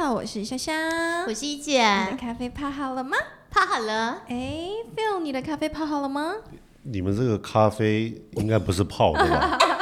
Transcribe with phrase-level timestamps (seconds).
[0.00, 1.82] 好，我是香香，我是一你的姐，
[2.20, 3.16] 咖啡泡好了吗？
[3.50, 6.34] 泡好了，哎，Phil，你的咖啡泡好了吗？
[6.84, 9.58] 你们这个咖啡应该不是泡的吧？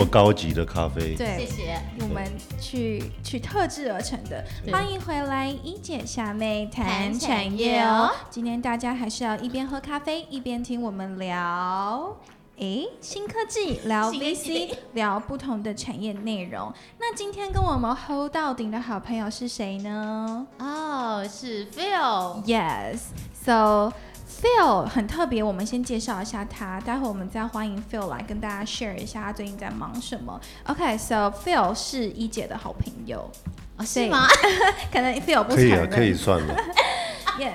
[0.00, 1.78] 么高级的咖啡，对，谢谢。
[2.00, 2.24] 我们
[2.58, 4.42] 去去特制而成的。
[4.72, 8.10] 欢迎回来，一姐夏妹谈谈产产业哦。
[8.30, 12.16] 今天大家还是要一边喝咖啡一边听我们聊。
[12.56, 16.72] 诶，新科技聊 VC，聊不同的产业内容。
[16.98, 23.92] 那今天跟我们 hold 到顶的好朋友是谁呢哦，是 Phil，？Yes，so
[24.40, 30.40] Phil 很特别，我们先介绍一下他，待会我们再欢迎 Phil 来跟大家 share 一下他最近在忙什么。
[30.66, 33.30] OK，so、Phil 是一姐的好朋友，
[33.76, 34.26] 哦，是吗？
[34.90, 36.56] 可能 Phil 不承可以啊，可以算了。
[37.38, 37.54] Yes，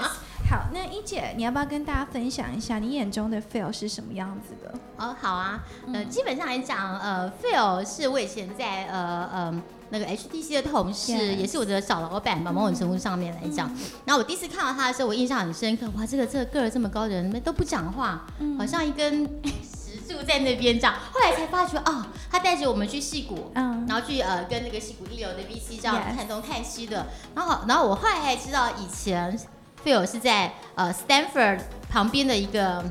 [0.50, 4.80] 好，那一姐，你要不要跟大家分享一下你眼中的 Phil 是什么样子的？
[4.98, 5.64] 哦，好啊。
[5.92, 13.70] 呃，基本上来讲，呃，Phil 是我以前在呃呃那个 HTC 的同事也是我的小老板吧，某种程度上面来讲。
[14.06, 15.88] 然后我第一次看到他的时候，我印象很深刻。
[15.96, 18.26] 哇，这个这个个儿这么高的人都不讲话，
[18.58, 19.24] 好像一根
[19.64, 20.96] 石柱在那边这样。
[21.12, 23.52] 后来才发觉，哦，他带着我们去戏谷。
[23.54, 29.40] 嗯，然后去呃跟那个戏谷一流的 VC 这样看东看西的，然后然后我后来才知道以前
[29.84, 32.84] Phil 是在呃 Stanford 旁边的一个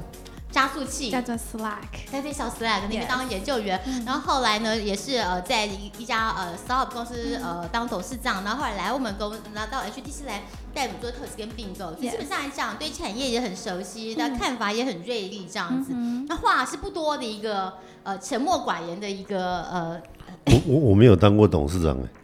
[0.54, 2.06] 加速器，叫做 Slack。
[2.12, 14.38] 在对小 Slack 那边当研究员，然后后来呢也是呃在一一家呃 startup 公司呃当董事长，然后后来来我们公拿到 HTC 来带我们做投资跟并购，所以 Yes 基本上来讲对产业也很熟悉，嗯。
[14.38, 15.92] 看法也很锐利这样子。
[15.92, 17.72] 嗯那话是不多的一个
[18.04, 20.00] 呃沉默寡言的一个呃
[20.46, 22.23] 我我我没有当过董事长哎，好，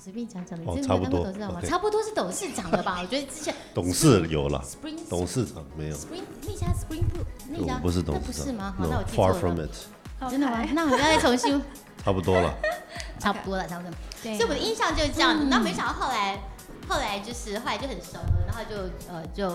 [0.00, 1.60] 随便讲讲，你哦真的差不多当过董事长吗？
[1.62, 2.98] 差不多是董事长了吧？
[3.02, 5.96] 我觉得之前 董事有了，Spring 董事长没有。
[5.96, 7.02] Spring 那家 Spring
[7.48, 8.74] 那家不是董那不事长，是吗？
[8.78, 9.66] 好，那我记错 far from 了。
[9.66, 11.62] it，真的吗那我要再重新，
[12.02, 12.54] 差不多了。
[13.20, 13.92] 差不多了，差不多。
[14.22, 15.44] 对所以我的印象就是这样子。
[15.44, 16.40] 嗯那没想到后来，
[16.88, 18.76] 后来就是后来就很熟了，然后就
[19.12, 19.48] 呃就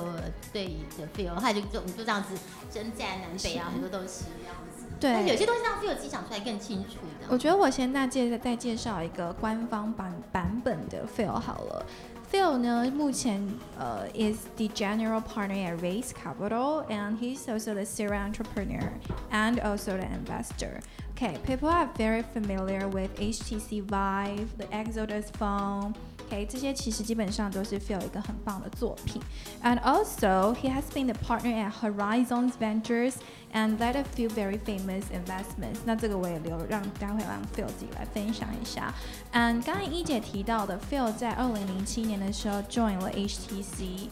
[0.53, 2.30] 对的 feel，后来就就我们就这样子
[2.72, 4.65] 征战南北啊，很多东西这样子。
[5.00, 7.28] 对，有些东西它是有自己想出来更清楚的。
[7.29, 11.85] 我觉得我先那介再介绍一个官方版版本的 Phil 好了。
[12.31, 13.45] Phil 呢，目前
[13.78, 18.91] 呃、uh, is the general partner at Race Capital, and he's also the serial entrepreneur
[19.31, 20.79] and also the investor.
[21.16, 25.94] Okay, people are very familiar with HTC Vive, the Exodus phone.
[26.27, 29.21] OK，这些其实基本上都是 Phil 一个很棒的作品。
[29.65, 33.15] And also, he has been the partner at Horizons Ventures
[33.53, 35.78] and led a few very famous investments。
[35.84, 38.94] 那这个我也留让待会让 Phil 自己来分享一下。
[39.33, 44.09] And 刚才一姐提到的，Phil 在二零零七年的时候 join 了 HTC。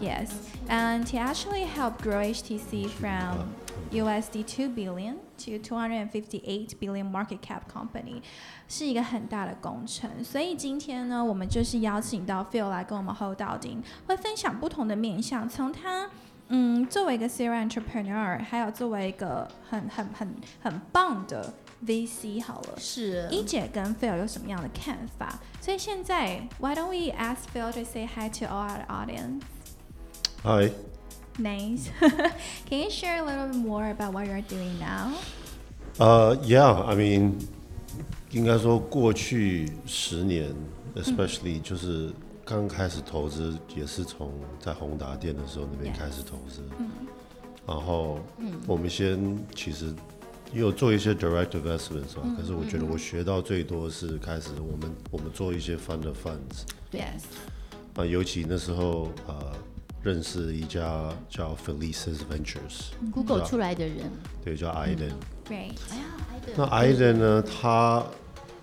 [0.00, 0.28] Yes,
[0.68, 3.54] and he actually helped grow HTC from
[3.90, 8.20] USD 2 billion to 258 billion market cap company，
[8.68, 10.22] 是一个很大的工程。
[10.22, 16.10] 所以今天呢，我们就是邀请到 Phil 来跟我们 hold 到顶，会分享不同的面向，从他。
[16.48, 20.32] 嗯，作为一个 serial entrepreneur，还有作为一个很很很
[20.62, 21.52] 很棒的
[21.84, 25.40] VC，好了，是一姐跟 Phil 有什么样的看法？
[25.60, 29.40] 所以现在，Why don't we ask Phil to say hi to all our audience?
[30.43, 30.71] Hi.
[31.37, 31.91] Nice.
[32.67, 35.13] Can you share a little bit more about what you're doing now?
[35.99, 37.33] 呃、uh,，Yeah，I mean，
[38.31, 40.51] 应该说过去十年
[40.95, 42.11] ，especially、嗯、就是
[42.43, 46.63] 刚开始投资也是从在宏达电的时候那边开始投资。
[46.79, 46.89] 嗯。
[47.67, 48.19] 然后，
[48.65, 49.93] 我们先其实
[50.51, 56.63] 也有做一些 direct investments 啊、嗯，可是我觉得我学到最多是开始我们我们做一些 fund of funds。
[56.91, 57.21] Yes。
[57.93, 59.53] 啊，尤其那时候呃。
[60.03, 64.11] 认识一家叫 Felicis Ventures，Google 出来的人，
[64.43, 65.11] 对，叫 Aydin。
[65.47, 65.73] Right，
[66.55, 68.05] 那 Aydin 呢，他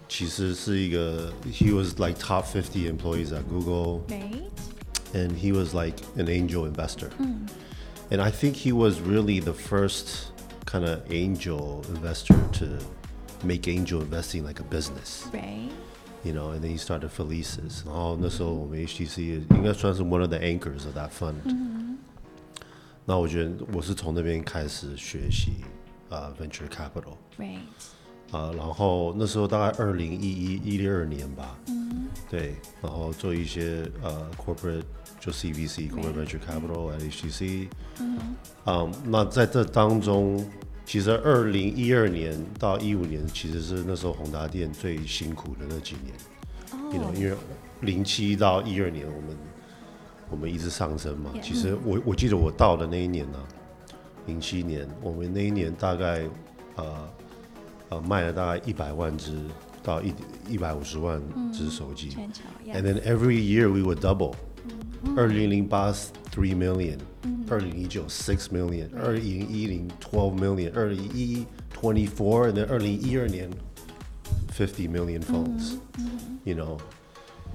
[0.09, 4.01] 其实是一个，He was like top fifty employees at Google。
[4.09, 7.11] Right，and he was like an angel investor。
[7.19, 7.47] 嗯
[8.11, 10.33] ，and I think he was really the first
[10.65, 12.67] kind of angel investor to
[13.47, 15.27] make angel investing like a business。
[15.33, 15.71] Right。
[16.25, 17.85] you know, and then he started Felicis.
[17.87, 21.35] 然后那时候我们 HTC 应该算是 one of the anchors of that fund。
[21.45, 21.99] 嗯、
[23.05, 25.53] 那我觉得我是从那边开始学习
[26.09, 26.51] 啊、uh, mm-hmm.
[26.51, 27.17] venture capital。
[27.39, 27.61] Right。
[28.31, 31.59] 啊，然后那时候大概二零一一一零二年吧。
[31.69, 32.09] 嗯。
[32.29, 34.83] 对，然后做一些呃、uh, corporate
[35.19, 37.69] 就 CVC corporate venture capital at HTC。
[38.01, 38.19] 嗯。
[38.67, 40.45] 嗯，那在这当中。
[40.89, 46.15] 其实二零一二年到一五年其实是那时候宏达电最辛苦的那几年。
[46.91, 47.37] you know，因为
[47.83, 49.37] 零七到一二年我们
[50.31, 51.31] 我们一直上升嘛。
[51.43, 53.39] 其实我我记得我到的那一年呢、
[54.25, 56.25] 零七年我们那一年大概
[56.77, 57.09] 呃
[57.91, 59.39] 呃卖了大概一百万只
[59.83, 60.15] 到一
[60.49, 61.21] 一百五十万
[61.53, 62.17] 只手机。
[62.67, 64.37] And then every year we would double.
[65.16, 65.92] 二零零八
[66.32, 66.98] three million，
[67.50, 73.50] 二零一九 six million，二零一零 twelve million，二零一一 twenty four，and then 二零一二年
[74.56, 75.78] fifty million phones.
[76.46, 76.78] You know,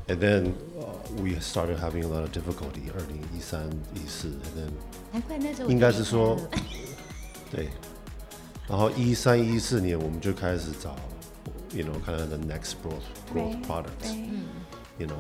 [0.07, 2.91] and then uh, we started having a lot of difficulty.
[2.95, 4.71] 二零一三一四，and then
[5.13, 6.63] 难怪那时候我应该是说离开了
[7.51, 7.69] 对，
[8.69, 10.95] 然后一三一四年我们就开始找，
[11.75, 14.29] you know, kind of the next growth growth Right, products right.
[14.99, 15.19] you know.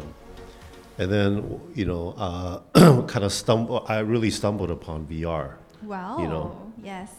[0.98, 3.84] And then, you know, uh, kind of stumble.
[3.88, 5.54] I really stumbled upon VR.
[5.82, 6.72] Wow know.
[6.82, 7.10] yes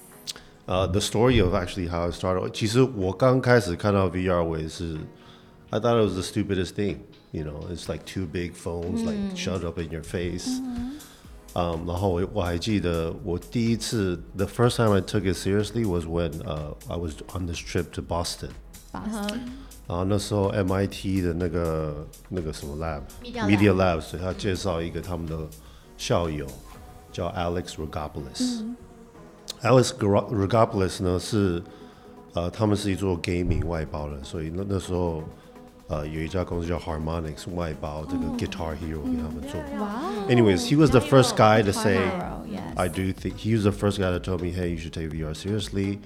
[0.68, 2.52] Uh, the story of actually how it started.
[2.52, 5.00] 其实我刚开始看到 VR 我也是
[5.72, 7.00] I thought it was the stupidest thing.
[7.32, 10.48] You know, it's like two big phones like shoved up in your face.
[11.56, 17.48] Um, 然后我我还记得我第一次 the first time I took it seriously was when uh, I was on
[17.48, 18.52] this trip to Boston.
[19.87, 25.39] 然后那时候 MIT 的那个那个什么 lab Media Lab，所以他介绍一个他们的
[25.99, 26.47] 校友
[27.13, 28.63] 叫 Alex Rigopulos。
[28.63, 28.77] 嗯、
[29.63, 31.63] Alex Rigopulos 呢是
[32.33, 35.23] 呃，他们是一做 gaming 外包的，所以那那时候
[35.87, 39.61] 呃有一家公司叫 Harmonix 外包这个 Guitar Hero 给他们做。
[40.29, 41.99] Anyways, he was the first guy to say,
[42.75, 45.11] "I do think." He was the first guy that told me, "Hey, you should take
[45.11, 45.99] VR seriously."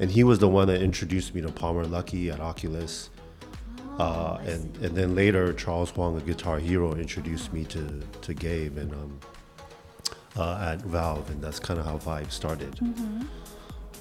[0.00, 3.10] and he was the one that introduced me to Palmer Luckey at Oculus.
[3.96, 8.34] Oh, uh, and and then later Charles Huang, a guitar hero, introduced me to to
[8.34, 9.20] Gabe and um,
[10.36, 12.74] uh, at Valve, and that's kind of how Vive started.
[12.82, 13.22] Mm-hmm.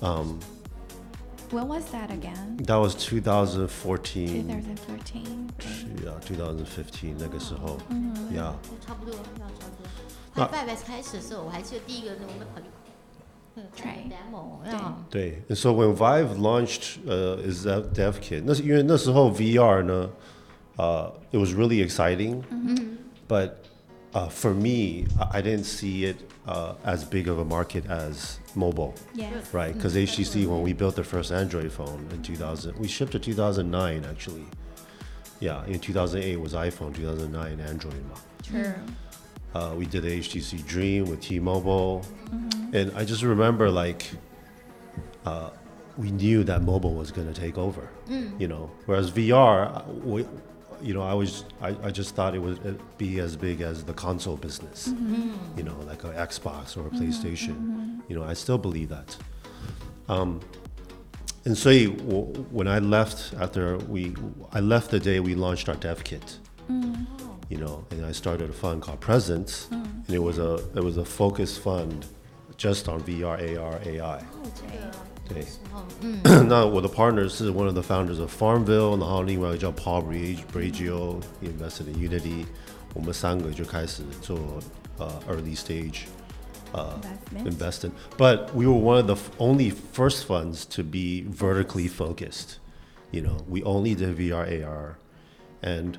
[0.04, 0.40] Um,
[1.51, 2.57] when was that again?
[2.63, 4.48] That was 2014.
[4.48, 5.51] 2014.
[5.60, 6.04] Okay.
[6.04, 7.78] Yeah, 2015那个时候。
[7.89, 8.16] 嗯。
[8.34, 8.56] Yeah.
[8.81, 9.88] 差不多，差不多。
[10.34, 12.66] 那 Vive 开始的时候，我还记得第一个我们跑去。
[13.55, 20.11] 那个 Try demo，呀，对，and so when Vive launched uh, is that Dev Kit，那是因为那时候 VR 呢，
[20.76, 22.43] uh, it was really exciting,
[23.29, 23.55] but
[24.12, 28.38] uh, for me, I I didn't see it uh, as big of a market as
[28.55, 29.75] mobile, yes right?
[29.75, 34.05] Because HTC, when we built the first Android phone in 2000, we shipped in 2009
[34.08, 34.46] actually.
[35.40, 38.17] Yeah, in 2008 was iPhone, 2009 Android 嘛。
[38.43, 38.75] true
[39.53, 42.05] Uh, we did the HTC Dream with T-Mobile,
[42.73, 44.09] and I just remember like
[45.25, 45.51] uh,
[45.97, 47.89] we knew that mobile was going to take over.
[48.39, 50.25] You know, whereas VR, uh, we,
[50.81, 53.83] you know, I was I, I just thought it would uh, be as big as
[53.83, 54.88] the console business.
[55.55, 58.01] You know, like an Xbox or a PlayStation.
[58.09, 59.15] You know, I still believe that.
[60.09, 60.41] Um,
[61.45, 61.71] and so
[62.51, 64.15] when I left after we,
[64.51, 66.39] I left the day we launched our dev kit
[67.49, 70.96] you know, and I started a fund called Presence, and it was a it was
[70.99, 72.05] a focus fund
[72.56, 74.20] just on VR, AR, AI.
[75.29, 75.44] 对，
[76.49, 81.94] 那我的 partner 是 one of the founders of Farmville，然后另外一个叫 Paul Brag- Bragio he invested in
[81.96, 82.46] Unity，
[82.94, 84.38] 我们三个就开始做
[84.96, 86.05] 呃 early stage
[86.73, 86.94] uh,
[87.35, 87.46] Investment.
[87.46, 87.90] investing.
[88.17, 92.58] But we were one of the f- only first funds to be vertically focused.
[93.12, 94.96] You know, we only did VR, AR,
[95.62, 95.99] and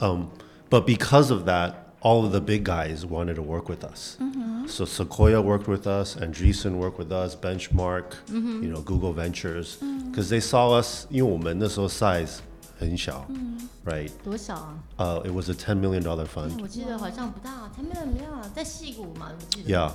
[0.00, 0.30] um,
[0.68, 4.16] but because of that, all of the big guys wanted to work with us.
[4.20, 4.66] Mm-hmm.
[4.66, 8.62] So Sequoia worked with us, Andreessen worked with us, Benchmark, mm-hmm.
[8.62, 10.10] you know, Google Ventures, mm.
[10.10, 10.34] because mm-hmm.
[10.34, 11.06] they saw us.
[11.10, 12.38] 因为我们那时候 size
[12.80, 13.58] mm-hmm.
[15.26, 16.52] It was a ten million dollar fund.
[16.52, 19.68] Mm, 我记得好像不大，ten million 没有，在矽谷嘛，我记得。
[19.68, 19.92] Yeah.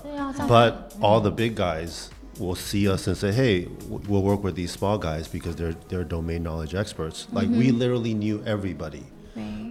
[1.02, 2.10] all the big guys
[2.40, 6.04] will see us and say, "Hey, we'll work with these small guys because they're they're
[6.08, 7.80] domain knowledge experts." Like we mm-hmm.
[7.80, 9.06] literally knew everybody.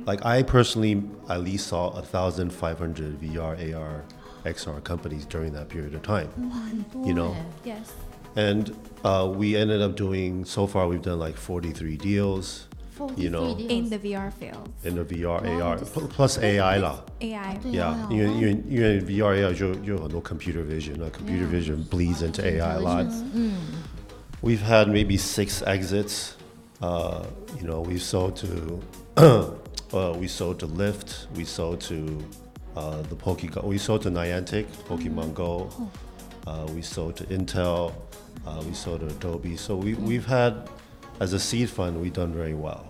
[0.04, 4.04] right Like I personally at least saw a thousand five hundred VR, AR,
[4.46, 6.30] XR companies during that period of time.
[6.52, 7.92] 很多 you know 哎 yes
[8.36, 8.72] And
[9.04, 12.68] uh, we ended up doing so far we've done like forty three deals
[13.16, 16.08] you know, 43 in deals the VR field in the VR, Wow, AR this- pl-
[16.10, 17.02] plus AI 啦。
[17.22, 22.60] AI 对 Yeah, 啊因为因为因为 VR AI 就就有很多 computer vision 那 computer vision bleeds into AI
[22.76, 23.08] a lot.
[23.34, 23.54] 嗯，
[24.42, 26.32] We've had maybe six exits.
[26.82, 27.24] Uh,
[27.60, 28.80] you know, we've sold to,
[29.94, 31.28] uh, we sold to Lyft.
[31.36, 32.24] We sold to
[32.76, 33.64] uh, the Pokego.
[33.64, 35.70] We sold to Niantic, Pokemon Go.
[36.48, 37.94] Uh, we sold to Intel.
[38.46, 39.56] Uh, we sold to Adobe.
[39.58, 40.70] So we, we've had,
[41.20, 42.90] as a seed fund, we've done very well,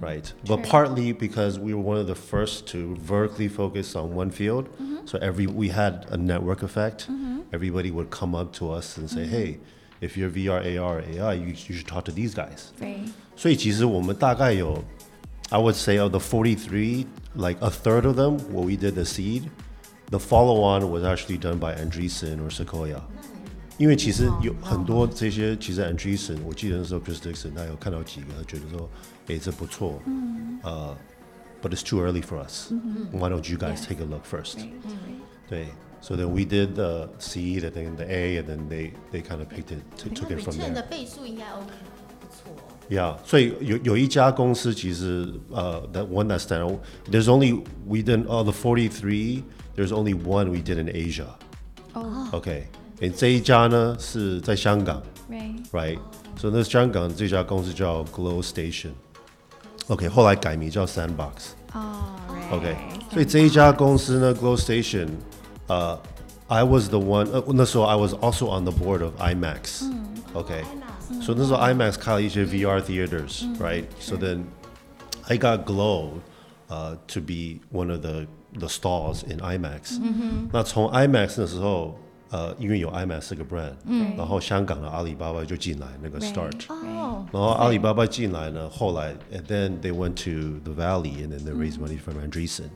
[0.00, 0.32] right?
[0.46, 4.68] But partly because we were one of the first to vertically focus on one field.
[5.06, 7.08] So every we had a network effect.
[7.52, 9.58] Everybody would come up to us and say, "Hey,
[10.00, 13.00] if you're VR, AR, AI, you, you should talk to these guys." 对
[13.36, 14.82] 所以其实我们大概有
[15.50, 19.04] I would say of the 43, like a third of them, where we did the
[19.04, 19.50] seed,
[20.10, 23.02] the follow on was actually done by Andreessen or Sequoia.
[23.76, 28.88] 因为其实有很多这些，其实 Andreessen，我记得那时候 Chris Dixon 他有看到几个，他觉得说，
[29.26, 30.00] 哎，这不错，
[30.62, 30.96] 呃，
[31.60, 32.70] but it's too early for us.
[33.12, 33.86] Why don't you guys Yes.
[33.86, 34.58] take a look first?
[34.58, 35.48] Right, right.
[35.48, 35.66] 对，
[36.00, 39.48] so then we did the seed and then the A and then they they kind of
[39.48, 40.74] picked it, to, took it from return there.
[40.74, 41.87] 的倍数应该 OK，不错。
[42.89, 43.95] yeah, so you, you
[45.93, 46.45] that one that's.
[47.07, 49.43] There's only we did all the 43.
[49.75, 51.35] There's only one we did in Asia.
[51.95, 52.29] Oh.
[52.33, 52.67] Okay.
[53.01, 55.01] And 这一家呢是在香港。
[55.29, 55.63] Right.
[55.71, 55.99] Right.
[56.37, 58.91] So 那香港这家公司叫 Glostation。
[59.87, 61.15] OK，后来改名叫 Station,
[64.41, 65.09] oh, Station，
[65.67, 65.99] 呃、
[66.47, 70.05] uh,，I was the one，呃，那时候 I was also on the board of IMAX、嗯。
[70.33, 70.88] OK，IMAX、hmm.
[71.10, 74.44] 以那时候 IMAX 开了一些 VR theaters，right？So then
[75.28, 76.20] I got Glow，
[76.68, 78.26] 呃、to be one of the
[78.58, 80.00] the stalls in IMAX。
[80.52, 81.98] 那从 IMAX 那时候，
[82.30, 83.74] 呃，因为有 IMAX 这个 brand，
[84.16, 86.32] 然后香港的阿里巴巴就进来那个 Right.
[86.32, 86.64] Start。
[86.68, 92.70] 哦，然后阿里巴巴进来呢，后来 and then they went to the Valley and then they raised money from Andreessen,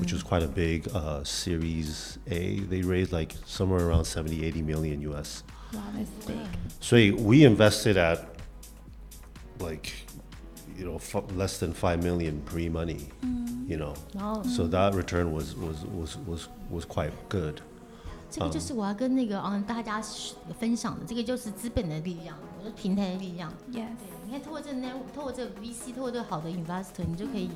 [0.00, 2.60] which was quite a big uh, Series A.
[2.68, 5.42] They raised like somewhere around 70, 80 million US.
[5.72, 6.36] Wow, that's big.
[6.80, 8.20] So we invested at
[9.58, 9.92] like,
[10.78, 13.08] you know, f- less than five million pre-money.
[13.66, 17.62] You know, 然后 so that return was was was was was quite good.
[18.30, 20.02] 这个就是我要跟那个嗯大家
[20.60, 23.50] 分享的，这个就是资本的力量，我说平台的力量。
[23.70, 23.74] Yes.
[23.74, 23.86] 对，
[24.26, 27.48] 你看透过这个 network，透过这个 VC，透过这个好的 investor，你就可以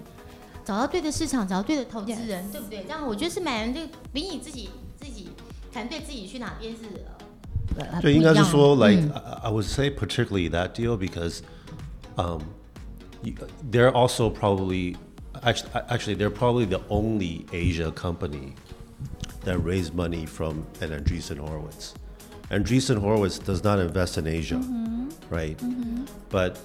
[0.65, 2.85] 找到对的市场，找到对的投资人对不对？
[2.85, 3.81] 这样我觉得是买人就
[4.11, 5.29] 比你自己自己
[5.71, 6.85] 团队自己去哪边是
[7.79, 11.43] 呃呃对，应该是说不一样 like I, I would say particularly that deal because
[12.17, 12.41] um,
[13.23, 13.35] you,
[13.71, 14.97] they're also probably
[15.43, 18.55] actually actually they're probably the only Asia company
[19.45, 21.95] that raised money from an Andreessen Horowitz.
[22.51, 24.61] Andreessen Horowitz does not invest in Asia,
[25.31, 25.57] right?
[26.31, 26.59] But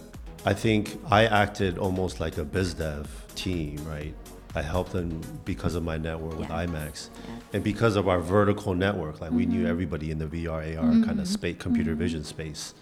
[0.46, 4.16] I think I acted almost like a biz dev team, right?
[4.56, 6.66] I helped them because of my network with Yeah.
[6.68, 7.10] IMAX,
[7.54, 11.20] and because of our vertical network, like we knew everybody in the VR AR kind
[11.20, 12.74] of space, computer vision space,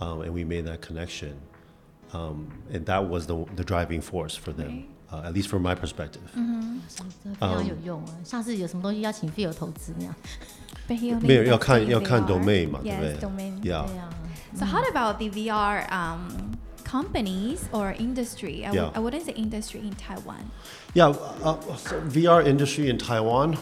[0.00, 1.34] um, and we made that connection,
[2.12, 5.74] um, and that was the the driving force for them, uh, at least from my
[5.74, 6.28] perspective.
[6.94, 7.04] 这
[7.34, 8.12] 非常有用啊！
[8.22, 10.14] 下次有什么东西要请 Phil 投资那样，
[10.86, 12.26] But he only 没有要 invested 看 in 要看 VR.
[12.28, 13.52] domain 嘛，对不 Yes, 对 domain.
[13.62, 13.86] Yeah.
[13.86, 14.10] 对啊，
[14.54, 16.45] So how about the VR um,
[16.87, 18.55] companies or industry?
[18.65, 18.91] I, w- Yeah.
[18.97, 20.43] I wouldn't say industry in Taiwan.
[20.93, 21.07] Yeah,
[21.43, 23.57] uh, so VR industry in Taiwan.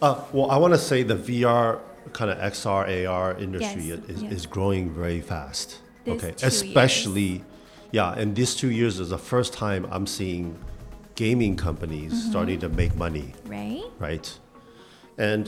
[0.00, 1.78] Uh, well, I want to say the VR
[2.12, 4.32] kind of XR AR industry Yes, is, yes.
[4.32, 5.78] is growing very fast.
[6.04, 7.44] These okay, especially,
[7.92, 10.56] yeah, and these two years is the first time I'm seeing
[11.16, 12.30] gaming companies Mm-hmm.
[12.30, 13.84] starting to make money, Right?
[13.98, 14.38] right?
[15.18, 15.42] And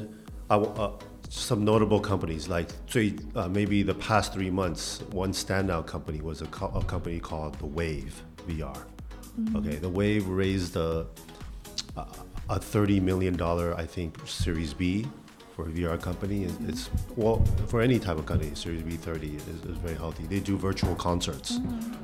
[0.50, 0.56] I.
[0.56, 0.90] uh,
[1.32, 2.68] some notable companies like
[3.34, 7.58] uh, maybe the past three months, one standout company was a, co- a company called
[7.58, 8.76] the Wave VR.
[9.56, 11.06] Okay, the Wave raised a
[11.96, 12.04] a,
[12.50, 15.06] a thirty million dollar, I think, Series B
[15.56, 16.44] for a VR company.
[16.44, 20.24] It's, it's well for any type of company, Series B thirty is, is very healthy.
[20.26, 21.60] They do virtual concerts,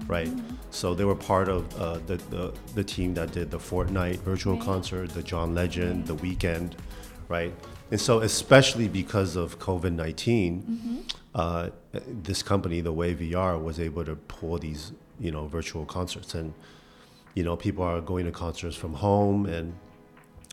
[0.07, 0.33] right?
[0.71, 4.55] So they were part of uh, the, the the team that did the Fortnite virtual
[4.55, 4.65] Right.
[4.65, 6.73] concert, the John Legend, the Weeknd,
[7.29, 7.53] right?
[7.91, 11.05] And so especially because of COVID 19
[11.35, 16.35] uh, this company, the Wave VR, was able to pull these you know virtual concerts
[16.35, 16.55] and
[17.35, 19.75] you know people are going to concerts from home and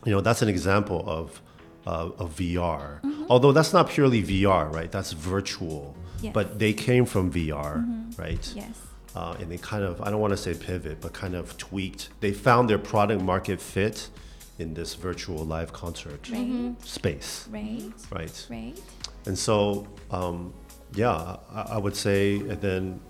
[0.04, 1.40] you know that's an example of
[1.86, 3.00] uh, of VR.
[3.28, 4.90] Although that's not purely VR, right?
[4.90, 5.96] That's virtual.
[6.20, 6.32] Yes.
[6.32, 8.52] But they came from VR, right?
[8.54, 8.80] Yes.
[9.14, 12.10] Uh, and they kind of I don't want to say pivot, but kind of tweaked.
[12.20, 14.08] They found their product market fit
[14.58, 16.74] in this virtual live concert Right.
[16.82, 17.82] space, Right.
[18.10, 18.46] right?
[18.50, 18.80] Right.
[19.26, 20.52] And so, um,
[20.94, 23.00] yeah, I, I would say, and then,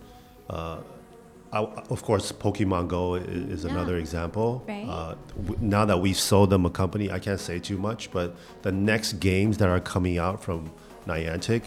[0.50, 0.78] uh,
[1.52, 1.58] I,
[1.90, 4.64] of course, Pokemon Go is, is another example.
[4.66, 4.84] Right.
[4.88, 8.34] Uh, w- now that we've sold them a company, I can't say too much, but
[8.62, 10.70] the next games that are coming out from
[11.06, 11.62] Niantic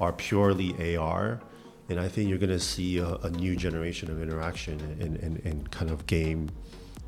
[0.00, 1.40] are purely AR.
[1.88, 5.40] And I think you're going to see a, a new generation of interaction and, and,
[5.44, 6.50] and kind of game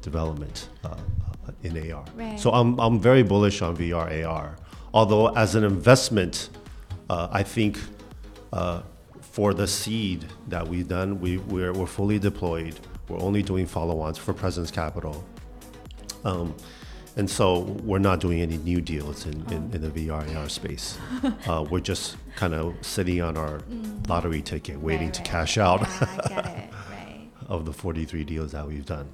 [0.03, 0.97] development uh,
[1.63, 2.05] in AR.
[2.15, 2.39] Right.
[2.39, 4.57] So I'm, I'm very bullish on VR AR.
[4.95, 6.51] Although, as an investment,
[7.09, 7.79] uh, I think
[8.53, 8.83] uh,
[9.21, 12.79] for the seed that we've done, we, we're, we're fully deployed.
[13.09, 15.25] We're only doing follow ons for Presence Capital.
[16.25, 16.55] Um,
[17.17, 20.99] and so we're not doing any new deals in, in, in the VR AR space.
[21.47, 23.61] uh, we're just kind of sitting on our
[24.09, 25.31] lottery ticket, waiting Right, to right.
[25.31, 25.81] cash out.
[25.81, 25.89] Yeah,
[26.25, 26.71] I get it.
[26.91, 27.29] Right.
[27.49, 29.09] of the 43 deals that we've done.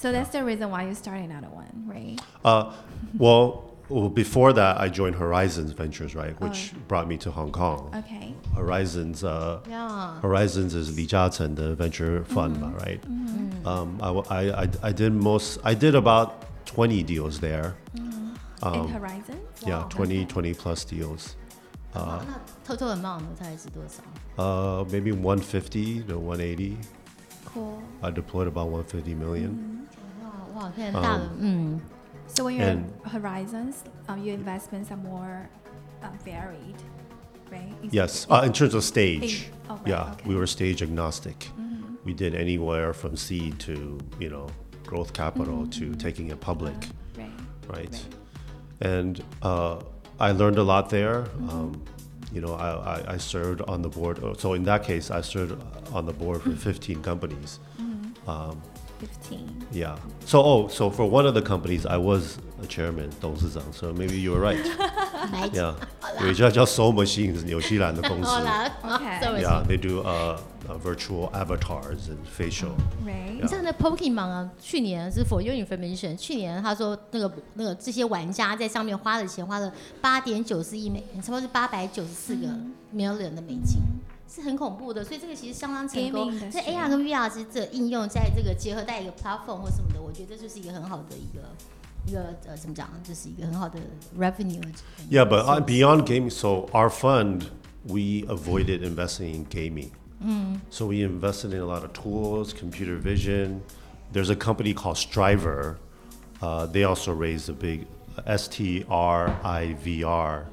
[0.00, 2.18] So that's the reason why you started out one, right?
[2.42, 2.72] Uh,
[3.18, 6.46] well, well, before that, I joined Horizons Ventures, right, oh.
[6.46, 6.78] which oh.
[6.88, 7.92] brought me to Hong Kong.
[7.94, 8.34] Okay.
[8.54, 9.22] Horizons.
[9.22, 10.18] Uh, yeah.
[10.22, 12.84] Horizons is Li Jiazhen, the venture fund, mm -hmm.
[12.84, 13.08] right?
[13.08, 14.00] Mm -hmm.
[14.08, 15.60] um, I, I, I did most.
[15.64, 16.28] I did about
[16.64, 17.72] twenty deals there.
[17.92, 18.66] Mm -hmm.
[18.66, 19.48] um, In Horizons.
[19.60, 19.68] Wow.
[19.70, 20.26] Yeah, 20, okay.
[20.26, 21.36] 20 plus deals.
[21.94, 22.22] Uh, uh
[22.66, 23.22] total amount
[24.36, 26.76] 呃、uh,，maybe one fifty to one eighty.
[27.54, 27.82] Cool.
[28.02, 29.50] I deployed about one fifty million.
[29.50, 29.79] Mm-hmm.
[30.59, 31.79] 哇哇，非常大的，嗯，
[32.27, 33.75] So when you're And- Horizons,
[34.07, 35.47] um, your investments are more
[36.01, 36.75] uh, varied,
[37.51, 37.71] right?
[37.83, 39.45] It's- Yes, it's- uh, in terms of stage.
[39.47, 40.11] In- oh, right, yeah, okay.
[40.23, 40.29] Mm-hmm.
[40.29, 41.49] we were stage agnostic.
[42.03, 44.47] We did anywhere from seed to, you know,
[44.85, 46.75] growth capital to taking it public,
[47.17, 47.29] right.
[47.67, 47.89] right?
[47.89, 48.05] Right.
[48.81, 49.79] And uh,
[50.19, 51.25] I learned a lot there.
[51.49, 51.81] Um,
[52.31, 54.19] you know, I, I, I served on the board.
[54.23, 55.59] oh, So in that case, I served
[55.93, 57.59] on the board for 15 companies.
[58.99, 59.45] Fifteen.
[59.73, 59.97] Yeah.
[60.25, 63.61] So, oh, so for one of the companies, I was a chairman, 董事长.
[63.73, 64.57] So maybe you were right.
[65.33, 65.75] 来 Yeah.
[66.21, 68.29] 有一家叫 Soul Machines，纽西兰的公司。
[68.29, 69.19] 好啦 Okay.
[69.21, 70.37] 这么 Yeah, they do uh,
[70.69, 72.71] uh, virtual avatars and facial.
[73.05, 73.41] Right.
[73.41, 82.47] 你像那 Pokemon 啊，去年是 For Your Information，去年他说那个那个这些玩家在上面花的钱花了八点九四亿美元，差不多是八百九十四个
[82.95, 83.81] million 的美金，
[84.32, 86.32] 是很恐怖的，所以这个其实相当成功。
[86.50, 91.42] 所以 AR 跟 VR 其实这应用在这个结合在一个 platform 或什么的，我觉得这就是一个很好的一个
[92.06, 93.80] 一个呃怎么讲，就是一个很好的
[95.24, 97.46] but uh, beyond gaming, so our fund
[97.84, 99.90] we avoided investing in gaming.
[100.22, 100.60] Mm.
[100.70, 103.62] So we invested in a lot of tools, computer vision.
[104.12, 105.76] There's a company called STRIVR.
[106.42, 107.86] Uh, they also raised a big
[108.26, 110.46] S T R I V R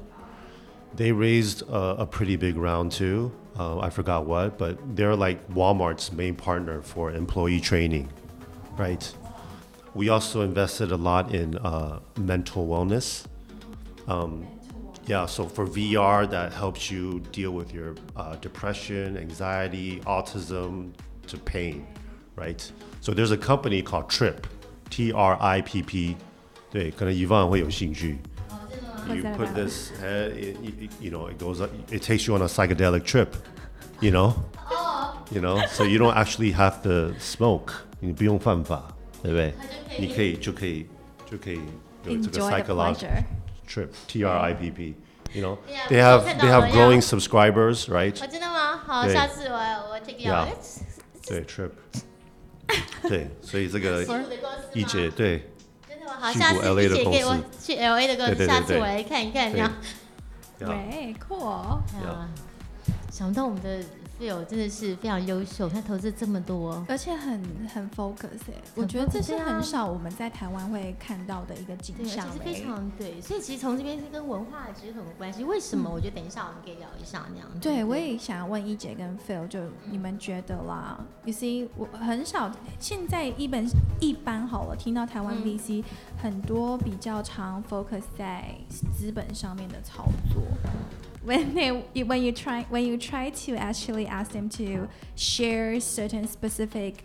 [0.98, 3.30] they raised a, a pretty big round too.
[3.56, 8.08] Uh, I forgot what, but they're like Walmart's main partner for employee training,
[8.76, 9.04] right?
[9.94, 13.24] We also invested a lot in uh, mental wellness.
[14.08, 14.46] Um,
[15.06, 20.92] yeah, so for VR, that helps you deal with your uh, depression, anxiety, autism,
[21.28, 21.86] to pain,
[22.36, 22.60] right?
[23.00, 24.46] So there's a company called TRIPP,
[24.90, 26.16] T R I P P.
[26.70, 28.18] 对，可能 Evan 会有兴趣。
[28.97, 29.55] You What's that put about?
[29.55, 33.03] this head, it, it- you know, it goes, up- it takes you on a psychedelic
[33.03, 33.35] trip,
[34.01, 34.33] you know,
[35.31, 38.83] you know, so you don't actually have to smoke，你不用犯法，
[39.21, 39.53] 对不对？
[39.99, 40.87] 你可以就可以
[41.29, 41.59] 就可以
[42.05, 43.23] 有这个 Enjoy the psychological pleasure.
[43.67, 44.95] trip, T R I P P.
[45.33, 48.23] You know, Yeah, they have 我看到 they 了 have 呀 growing subscribers, right?
[48.23, 48.77] 哦，真的吗？
[48.85, 50.47] 好，对下次我我 take you Yeah.
[50.47, 50.57] out。
[51.27, 51.71] 对，trip，
[53.09, 55.56] 对，所以这个西武的公司吗一姐对真的吗？
[56.18, 59.70] 好，下次 LA 的一姐给我去 L A 的公司，下次我来看一看，这样。
[60.60, 61.16] yeah, Right.
[61.18, 61.46] Cool.
[61.46, 62.28] 啊，
[63.12, 63.80] 想不到我们的
[64.18, 66.84] Phil 真的是非常优秀，他投资这么多。
[66.88, 75.44] 而且很很 focus 哎、我觉得这是很少我们在台湾会看到的一个景象是非哎常对，所以其实从这边是跟文化其实很有关系。
[75.44, 75.88] 为什么？
[75.88, 77.48] 我觉得等一下我们可以聊一下那样。
[77.60, 82.50] 对，我也想要问一姐跟 Phil，就你们觉得啦？You see，我很少
[82.80, 83.66] 现在一本
[84.00, 85.84] 一般好了，听到台湾嗯 VC、
[86.20, 90.42] 很多比较常 focus 在资本上面的操作。
[91.27, 91.71] When they
[92.05, 96.95] when you try when you try to actually ask them to share certain specific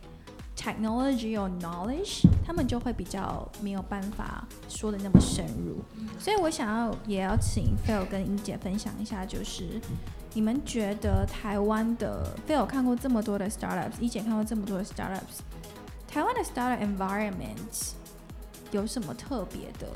[0.57, 5.85] technology or knowledge，他们就会比较没有办法说的那么深入。
[6.19, 9.81] 所以我想要也要请 Phil 跟英姐分享一下，就是
[10.35, 15.43] 你们觉得台湾的 Phil 有看过这么多的 startups，一姐看过这么多的 startups，
[16.09, 17.93] 台湾的 startup environment
[18.73, 19.89] 有什么特别的？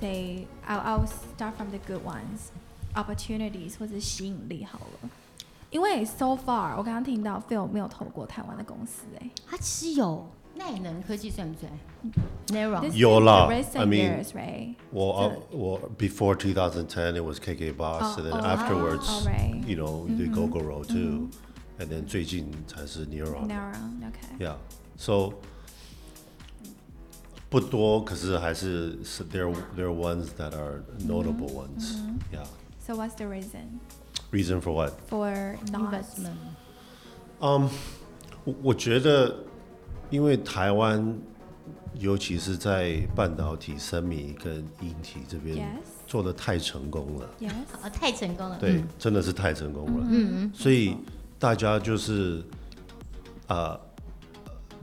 [0.00, 2.48] Say I'll I'll start from the good ones,
[2.93, 5.09] opportunities 或者吸引力好了？
[5.71, 11.71] 因为 so far 我刚刚听到 Phil 没有投过台湾的公司、欸，哎，他其实有奈能科技算不算
[12.47, 14.75] ？Nero 有啦，I mean，、right?
[14.93, 19.23] Uh, before 2010 it was KKBOX、oh, and then oh, oh afterwards、oh,
[19.65, 20.49] you know the mm -hmm.
[20.49, 21.29] Go
[21.79, 23.47] and then 最近才是 Nero。
[23.47, 23.73] Nero
[24.05, 24.19] OK。
[24.39, 24.57] Yeah,
[24.97, 25.33] so
[29.31, 31.57] there there ones that are notable mm-hmm.
[31.57, 31.95] ones.
[31.95, 32.33] Mm-hmm.
[32.33, 32.47] Yeah.
[32.85, 33.79] So what's the reason
[34.31, 34.93] Reason for what?
[35.09, 36.35] for not investment？
[37.39, 39.35] 我我觉得，
[40.09, 41.15] 因为台湾，
[41.99, 47.29] 尤其是在半导体、生米跟硬体这边 Yes 做的太成功了。
[47.39, 47.51] Yes.
[47.81, 48.57] 啊，太成功了。
[48.59, 50.05] 对，嗯真的是太成功了。
[50.09, 50.97] 嗯嗯，所以
[51.37, 52.43] 大家就是，
[53.47, 53.79] 呃，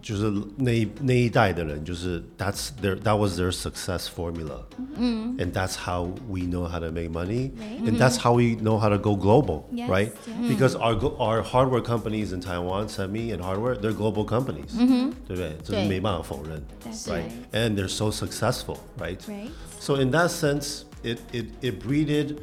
[0.02, 4.66] 就是那一那一代的人，就是 that's their that was their success formula,
[4.98, 7.88] and that's how we know how to make money, Right.
[7.88, 10.12] and that's how we know how to go global, Yes, right?
[10.28, 10.50] yes.
[10.50, 15.56] Because our go- our hardware companies in Taiwan, semi and hardware, they're global companies, 对不对？
[15.64, 15.88] 这是对。
[15.88, 17.24] 没办法否认 That's right?
[17.24, 17.32] right.
[17.54, 19.18] And they're so successful, right?
[19.26, 19.52] Right.
[19.80, 22.40] So in that sense, it, it, it breeded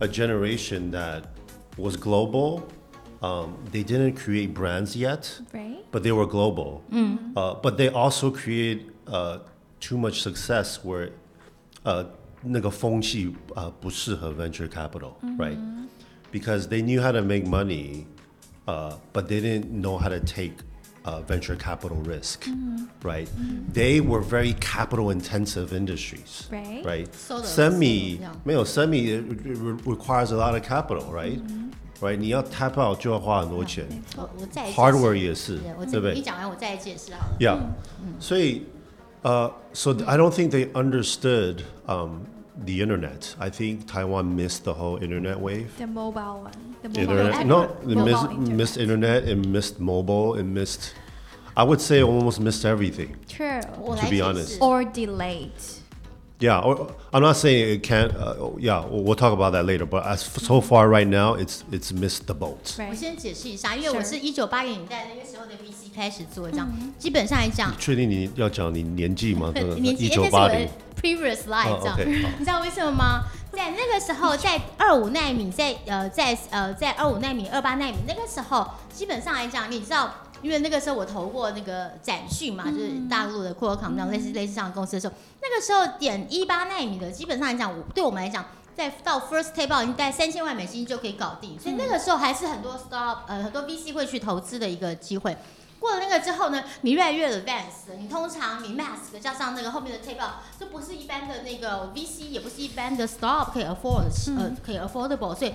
[0.00, 1.24] a generation that
[1.76, 2.62] was global.
[3.22, 5.84] Um, they didn't create brands yet, Right.
[5.90, 6.82] but they were global.
[7.34, 9.38] Uh, but they also create uh,
[9.80, 11.10] too much success where
[11.84, 12.04] uh,
[12.42, 15.56] 那个风气呃不适合 venture capital, right?
[16.30, 18.06] Because they knew how to make money,
[18.66, 20.52] uh, but they didn't know how to take
[21.04, 22.46] uh, venture capital risk,
[23.02, 23.26] right?
[23.72, 26.84] They were very capital intensive industries, Right.
[26.84, 27.14] right?
[27.14, 28.32] Solo- Semi solo, yeah.
[28.44, 31.40] 没有 semi it re- requires a lot of capital, right?
[32.00, 32.16] Right?
[32.16, 33.86] 你要 tap out 就要花很多钱。
[34.16, 37.36] 我我再解释 Hardware 也是对，我对不对你讲完我再解释好了。
[37.40, 37.58] Yeah.
[38.20, 38.34] So,
[39.22, 42.26] uh, so th- I don't think they understood um,
[42.64, 43.34] the internet.
[43.38, 45.68] I think Taiwan missed the whole internet wave.
[45.78, 46.52] The mobile one.
[46.82, 47.46] The mobile Internet, internet.
[47.46, 48.56] no, they Mobile missed, internet.
[48.56, 50.92] missed internet and missed mobile and missed.
[51.56, 53.16] I would say almost missed everything.
[53.26, 53.62] True.
[53.80, 54.46] 我 To 来 be 解 honest.
[54.54, 54.58] 释。
[54.60, 55.50] Or delayed.
[56.41, 58.11] Yeah, or, I'm not saying it can't.
[58.15, 59.85] Uh, yeah, we'll, we'll talk about that later.
[59.85, 62.81] But as so far right now, it's it's missed the boat.
[62.89, 69.51] 我先解释一下，因为我是一九八零年代那个时候的 VC 开始做，这样、基本上来讲，确定你要讲你年纪吗？
[69.53, 70.67] 这个年纪一哎那是我的九八零。
[70.99, 72.11] previous life 哦这样。
[72.39, 73.23] 你知道为什么吗？
[73.51, 80.11] 在那个时候，在二五纳米，在呃在呃在二五纳米、二八纳米那个时候，基本上来讲，你知道。
[80.41, 95.35] 因为那个时候我投过那个展讯嘛，就是大陆的 Qualcomm 那样类似类似这样的公司的时候，那个时候点一八纳米的，基本上来讲，我对我们来讲，在到 first tape out 应该三千万美金就可以搞定，所以那个时候还是很多 stop 呃很多 VC 会去投资的一个机会。
[95.81, 105.53] 过了那个之后呢，你越来越 advanced，你通常你 mask 加上那个后面的 tape out，就不是一般的那个 VC，也不是一般的 startup 可以 afford，、呃，可以 affordable，所以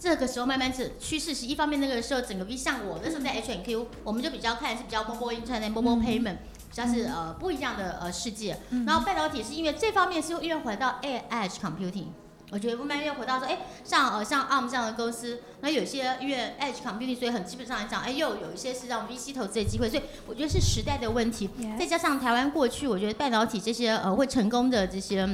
[0.00, 6.36] 这个时候慢慢是趋势是一方面，那个时候整个 V 像我那时候在 H N Q，我们就比较看是比较 mobile internet、mobile payment。
[6.70, 12.04] 比较是呃不一样的呃世界，然后半导体是因为这方面是因为回到 edge computing，
[12.50, 21.50] 我觉得慢慢又回到说，哎，像呃像 ARM 这样的公司，那有些因为 Edge Computing，所以很基本上来讲，哎，又有一些是让 VC 投资的机会，所以我觉得是时代的问题。
[21.78, 25.28] 再加上台湾过去，我觉得半导体这些呃会成功的这些，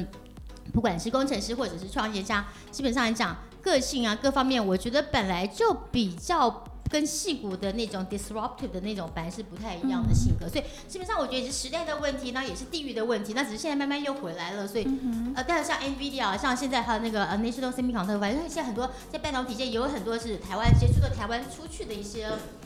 [0.73, 6.63] 不管是工程师或者是创业家，基本上来讲，个性啊各方面，我觉得本来就比较。
[6.89, 14.87] 跟戏骨的那种 disruptive 的那种本来是不太一样的性格，所以基本上我觉得也是时代的问题，那也是地域的问题，那只是现在慢慢又回来了，所以
[15.35, 22.25] 呃，但是像 NVIDIA，啊像现在还有那个呃 National Semiconductor，反正现在很多在半导体界也有很多是台湾接触到台湾出去的一些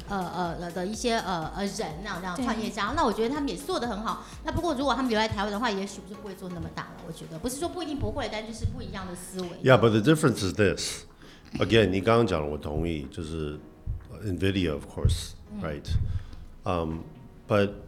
[0.09, 4.25] 呃呃呃的一些呃呃人那样这样创业家，那我觉得他们也做得很好。
[4.43, 7.03] 那不过如果他们留在台湾的话，也许就不会做那么大了。
[7.07, 9.47] 我觉得不是说不一定不会，但就是不一样的思维。
[9.63, 11.03] Yeah, but the difference is this.
[11.57, 13.59] Again, 你刚刚讲了我同意，就是
[14.23, 15.63] Nvidia, of course, mm.
[15.63, 15.97] right?
[16.65, 17.03] Um,
[17.47, 17.85] but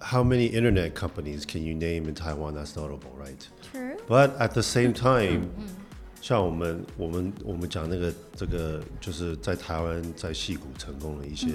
[0.00, 3.48] how many internet companies can you name in Taiwan that's notable, right?
[3.72, 3.96] True.
[4.06, 5.50] But at the same time,
[6.20, 11.46] 像我们我们我们讲那个这个就是在台湾在矽谷成功的一些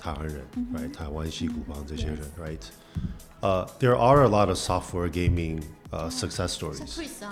[0.00, 0.76] 台湾人、mm hmm.
[0.76, 0.92] right
[2.36, 2.70] right
[3.42, 5.62] uh, there are a lot of software gaming
[5.92, 6.98] uh, success stories.
[6.98, 7.30] Uh,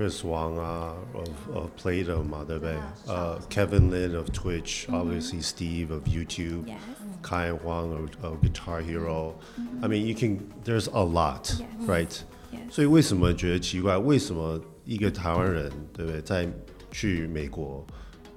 [0.00, 2.74] Chris 啊，Chris 啊 Chris Wang 啊，of of Plato 嘛，对不对？
[2.74, 6.64] 对啊呃、Kevin Lin of Twitch，obviously Steve of YouTube。
[6.66, 6.76] Yes.
[7.22, 9.34] Kai Huang of, of Guitar Hero.
[9.82, 10.38] I mean, you can.
[10.64, 11.88] There's a lot, Yes.
[11.88, 12.22] right?
[12.52, 12.70] Yes.
[12.70, 13.96] 所以为什么觉得奇怪？
[13.98, 16.48] 为什么一个台湾人，对不对，在
[16.92, 17.84] 去美国，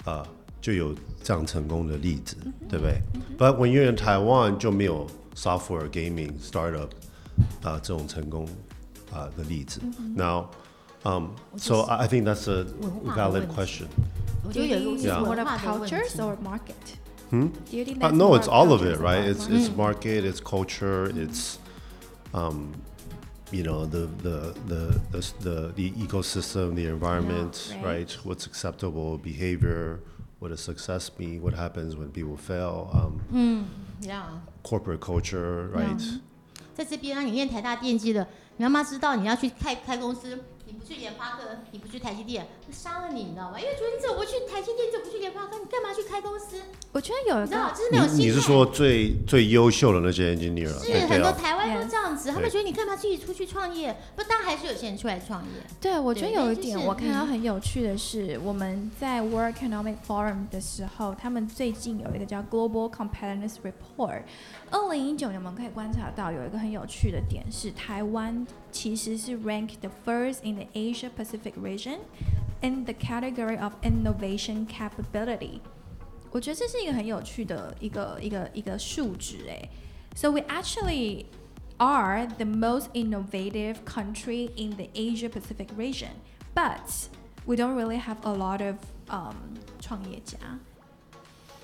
[0.05, 0.25] 啊、
[0.59, 2.35] 就有这样成功的例子，
[2.67, 2.99] 对不对？
[3.37, 6.89] But when you're in Taiwan，就没有 software gaming startup
[7.61, 8.47] 啊、这种成功
[9.11, 9.79] 啊、的例子。
[10.15, 10.47] Now,
[11.03, 13.85] um, so I I think that's a 文化的 valid 问题 question.
[14.43, 16.19] 我 Do 觉得有 you 一 think 个 it's 是 more 文 of 化的问 cultures 题。
[16.21, 16.97] or market?
[17.31, 17.47] Hmm?
[17.69, 19.25] Do you think Uh, that's no, more it's all of cultures it, or right?
[19.25, 19.37] market?
[19.37, 21.57] It's it's market, it's culture, it's
[22.33, 22.73] um,
[23.51, 27.83] you know the the the the, s- the, the ecosystem, the environment, right.
[27.85, 28.17] right.
[28.23, 29.99] What's acceptable behavior?
[30.39, 31.41] What does success mean?
[31.41, 32.89] What happens when people fail?
[32.93, 33.67] Um,
[34.01, 34.23] Yeah.
[34.63, 36.01] corporate culture, right?
[36.73, 38.25] 在这边啊，你念台大电机的，
[38.57, 40.39] 你妈妈知道你要去开开公司，
[40.74, 43.60] 你不去联发科，你不去台积电，杀了你，你知道吗？
[43.60, 45.56] 因为觉得你怎么不去台积电，你怎么不去联发科？
[45.56, 46.56] 你干嘛去开公司？
[46.90, 48.22] 我觉得有一你知道，个就是那种心态。
[48.24, 50.82] 你你是说最最优秀的那些 engineer 啊？
[50.82, 53.96] 是很多台湾都这样子，他们觉得你干嘛自己出去创业？
[54.16, 55.48] 不，但还是有些人出来创业。
[55.80, 64.22] 对，我觉得有一点我看到嗯很有趣的是，我们在 World Economic Forum 的时候，他们最近有一个叫 Global Competitiveness Report。
[64.70, 71.99] 二零一九年我们可以观察到有一个很有趣的点是，台湾其实是 ranked the first in the Asia Pacific region
[72.61, 75.59] in the category of innovation capability。
[76.31, 79.69] 我觉得这是一个很有趣的一个一个一个数值诶。
[80.15, 81.25] So we actually
[81.77, 86.11] are the most innovative country in the Asia Pacific region,
[86.53, 87.07] but
[87.45, 88.75] we don't really have a lot of
[89.09, 90.37] um 创业家。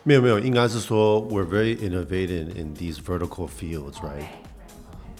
[0.04, 4.26] 没有没有，应该是说 we're very innovative in these vertical fields, right?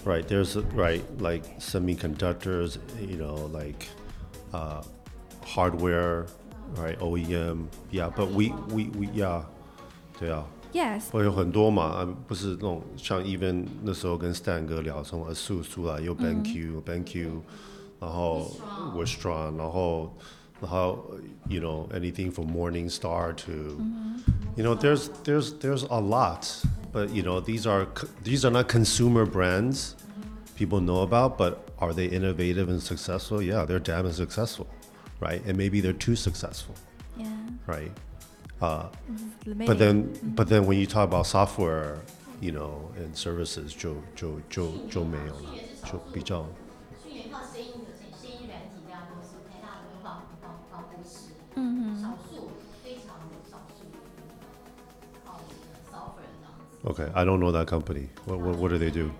[0.04, 0.26] Right.
[0.26, 3.88] There's right like semiconductors, you know, like
[4.52, 4.82] uh,
[5.44, 6.26] hardware,
[6.76, 6.96] right?
[7.00, 8.08] OEM, yeah.
[8.08, 9.42] But we we we yeah，
[10.18, 10.44] 对啊。
[10.72, 17.40] Yes，会有很多嘛，嗯，不是那种像 even 那时候跟 Stan 哥聊，从 ASUS 出来有 BenQ、BenQ，
[17.98, 18.50] 然后
[18.94, 20.14] Wistron，然后
[20.60, 21.06] 然后
[21.48, 23.80] you know anything from Morningstar to
[24.56, 26.44] you know there's there's there's a lot,
[26.92, 29.94] but you know these are c- these are not consumer brands
[30.56, 33.42] people know about, but are they innovative and successful?
[33.42, 34.66] Yeah, they're damn successful,
[35.20, 35.42] right?
[35.46, 36.74] And maybe they're too successful,
[37.16, 37.26] yeah.
[37.66, 37.92] right?
[38.62, 38.88] Uh,
[39.44, 39.66] Maybe.
[39.66, 41.98] but then, but then when you talk about software,
[42.40, 45.50] you know, and services, 就就就就没有了，
[45.84, 46.46] 就比较
[56.84, 57.10] okay.
[57.14, 58.08] I don't know that company.
[58.26, 59.10] What what, what do they do?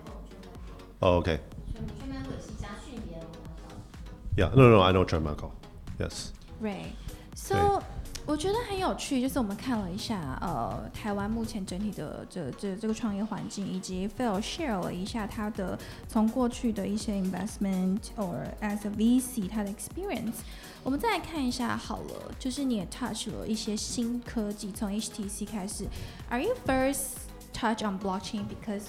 [0.99, 1.39] Oh, okay.
[1.73, 5.51] 全全面会是一家训练，我想 Yeah, no, no, I know Trend Medical.
[5.99, 6.29] Yes.
[6.61, 6.91] Right.
[7.35, 7.81] So
[8.25, 20.39] 我觉得很有趣，就是我们看了一下，呃，台湾目前整体的这这这个创业环境，以及 Phil share 了一下他的从过去的一些 investment or as a VC 他的 experience。
[20.83, 25.85] 我们再来看一下好了，就是你也 touch 了一些新科技，从 HTC 开始。
[26.29, 27.20] Are you first
[27.62, 28.86] touch on blockchain because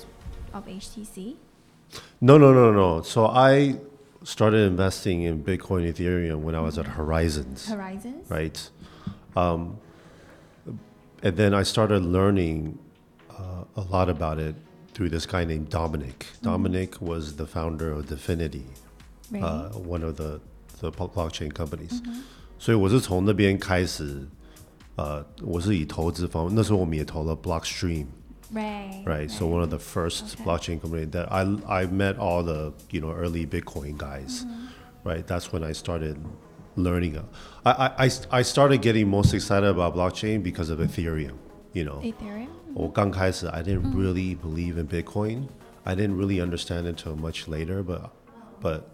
[0.55, 1.36] of HTC?
[2.19, 2.89] No, no, no, no.
[3.03, 3.75] So I
[4.23, 7.01] started investing in Bitcoin, Ethereum when I was at mm-hmm.
[7.01, 7.59] Horizons.
[7.69, 8.23] Horizons.
[8.29, 8.57] Right.
[9.36, 9.77] Um,
[11.21, 12.57] and then I started learning
[13.29, 14.55] uh, a lot about it
[14.93, 16.19] through this guy named Dominic.
[16.19, 16.43] Mm -hmm.
[16.51, 18.65] Dominic was the founder of DFINITY,
[19.31, 19.43] right.
[19.43, 20.31] uh, one of the,
[20.81, 21.93] the blockchain companies.
[22.01, 22.21] Mm -hmm.
[22.59, 24.27] 所以我是从那边开始，
[24.95, 28.05] 呃，我是以投资方，那时候我们也投了 Blockstream，
[28.52, 29.02] right.
[29.06, 29.30] Right.
[29.30, 30.44] So one of the first Okay.
[30.44, 34.44] blockchain company that I I met all the you know early Bitcoin guys.
[35.04, 35.26] Right.
[35.26, 36.16] That's when I started
[36.76, 37.16] learning.
[37.16, 37.24] uh,
[37.64, 41.37] I, I, I I started getting most excited about blockchain because of Ethereum.
[41.72, 42.00] You know.
[42.02, 42.48] Ethereum?
[42.74, 45.48] 我刚开始 I didn't really believe in Bitcoin.
[45.84, 47.82] I didn't really understand it until much later.
[47.82, 48.11] But
[48.61, 48.90] but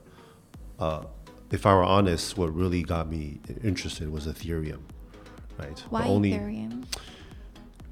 [0.79, 1.05] uh,
[1.51, 4.81] if I were honest, what really got me interested was Ethereum.
[5.59, 5.77] Right.
[5.77, 6.85] The Why only- Ethereum?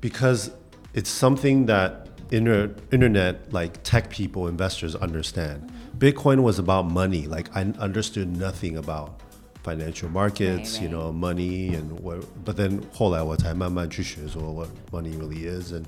[0.01, 0.51] because
[0.97, 7.49] it's something that inter- internet like tech people investors understand bitcoin was about money like
[7.57, 9.21] i understood nothing about
[9.63, 11.05] financial markets Right, you right.
[11.05, 15.85] know money and what but then 后来我才慢慢去学说 what money really is and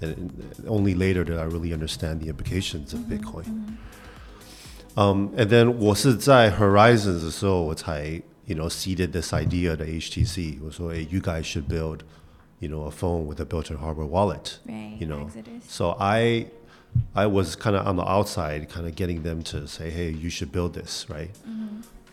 [0.00, 0.30] and
[0.66, 3.44] only later did i really understand the implications of bitcoin
[4.96, 10.58] um, and then 我是在 Horizons 的时候，我才 you know seeded this idea 的 HTC。
[10.64, 12.00] 我说，hey, you guys should build,
[12.65, 14.57] you know, a phone with a built-in hardware wallet.
[14.67, 15.63] Right, You know, Exodus.
[15.67, 16.47] so I,
[17.13, 20.31] I was kind of on the outside, kind of getting them to say, hey, you
[20.31, 21.29] should build this, right?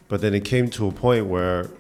[0.08, 1.70] But then it came to a point where,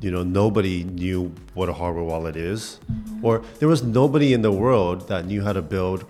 [0.00, 1.20] you know, nobody knew
[1.52, 2.80] what a hardware wallet is,
[3.20, 6.06] or there was nobody in the world that knew how to build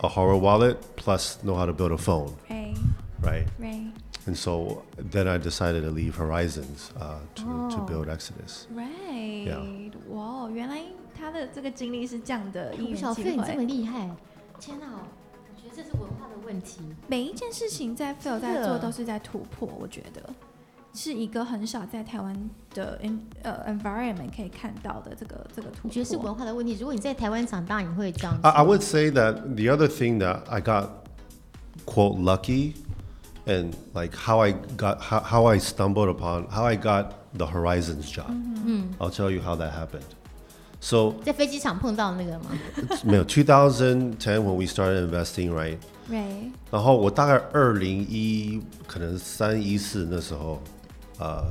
[0.00, 2.76] a hardware wallet plus know how to build a phone, Right,
[3.20, 3.46] right?
[3.58, 3.90] right,
[4.26, 4.84] And so
[5.14, 7.42] then I decided to leave Horizons uh, to,
[7.74, 7.86] to Oh.
[7.90, 8.66] build Exodus.
[8.70, 9.87] right.
[10.10, 10.80] 哇哦，原来
[11.16, 13.62] 他的这个经历是这样的我不因缘际晓得你这么。
[13.62, 14.10] 厉害，
[14.58, 14.86] 天哪！
[14.90, 16.80] 我觉得这是文化的问题。
[17.06, 20.22] 每一件事情在 Phil 在做都是在突破，我觉得
[20.94, 23.00] 是一个很少在台湾的
[23.42, 25.82] 呃 environment 可以看到的这个这个突破。
[25.84, 26.74] 我觉得是文化的问题。
[26.78, 30.88] 如果你在台湾长大，你会这样 I would say that the other thing that I got,
[31.84, 32.74] quote, lucky
[33.47, 38.09] and like how I got, how, how I stumbled upon, how I got the Horizons
[38.09, 38.31] job.
[39.01, 40.05] I'll tell you how that happened.
[40.79, 42.51] So, 在 飞机场碰到那个吗？
[43.05, 45.77] 没有 2010 when we started investing, right?
[46.09, 50.61] right 然后我大概二零一可能三一四那时候，
[51.19, 51.45] uh,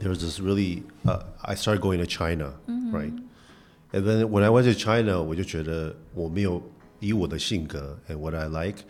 [0.00, 2.52] there was this really uh, I started going to China,
[2.92, 3.12] right?
[3.92, 6.62] And then when I went to China, 我就觉得我没有
[7.00, 8.80] 以我的性格 and what I like,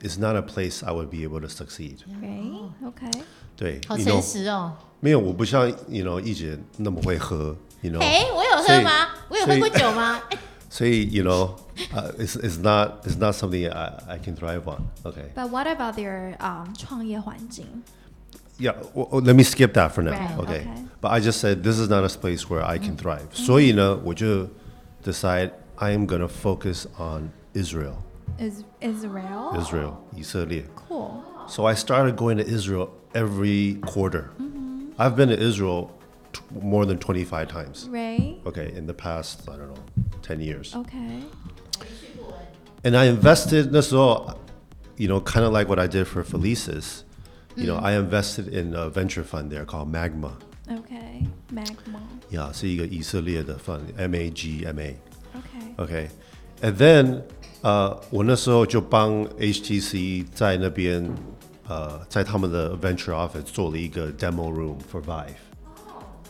[0.00, 2.04] it's not a place I would be able to succeed.
[2.20, 2.70] Right?
[2.84, 3.22] Okay.
[3.56, 4.72] 对好，you 诚 know，实哦。
[5.00, 8.00] 没有，我不像 you know 一姐那么会喝，you know。
[8.00, 9.08] 哎，我有所以喝吗？
[9.28, 10.20] 我有喝过酒吗？
[10.30, 10.38] 哎
[10.72, 11.54] 所以 you know,
[11.92, 14.86] uh, it's it's not it's not something I I can thrive on.
[15.04, 15.30] Okay.
[15.34, 17.66] But what about their um 创业环境？
[18.58, 20.12] Yeah, well, well, let me skip that for now.
[20.12, 20.60] Right, okay.
[20.60, 20.66] okay.
[21.02, 23.26] But I just said this is not a place where I can thrive.
[23.32, 24.48] 所以呢，我就
[25.04, 27.96] decide I am going to focus on Israel.
[28.39, 29.55] Is Israel?
[29.57, 30.07] Israel,
[30.75, 31.23] Cool.
[31.47, 34.31] So I started going to Israel every quarter.
[34.39, 34.91] Mm-hmm.
[34.99, 35.97] I've been to Israel
[36.33, 37.87] t- more than 25 times.
[37.89, 38.39] Right.
[38.45, 39.83] Okay, in the past, I don't know,
[40.21, 40.75] 10 years.
[40.75, 41.23] Okay.
[42.83, 44.39] And I invested, this all,
[44.97, 47.03] you know, kind of like what I did for Felicis.
[47.55, 47.67] You mm.
[47.67, 50.37] know, I invested in a venture fund there called Magma.
[50.69, 52.01] Okay, Magma.
[52.29, 54.95] Yeah, 是一个以色列的 fund, M A G M A.
[55.33, 55.75] Okay.
[55.77, 56.09] Okay,
[56.61, 57.23] and then
[57.62, 61.08] 呃，我那时候就帮 HTC 在那边
[61.68, 65.34] 呃，在他们的 venture office 做了一个 demo room for Vive.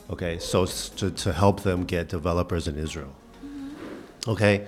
[0.08, 3.12] Okay, so s- to to help them get developers in Israel.
[4.26, 4.66] Okay,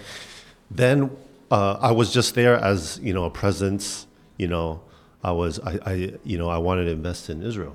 [0.74, 1.10] then
[1.50, 4.06] uh, I was just there as you know a presence.
[4.38, 4.80] You know,
[5.22, 7.74] I was I, I you know I wanted to invest in Israel.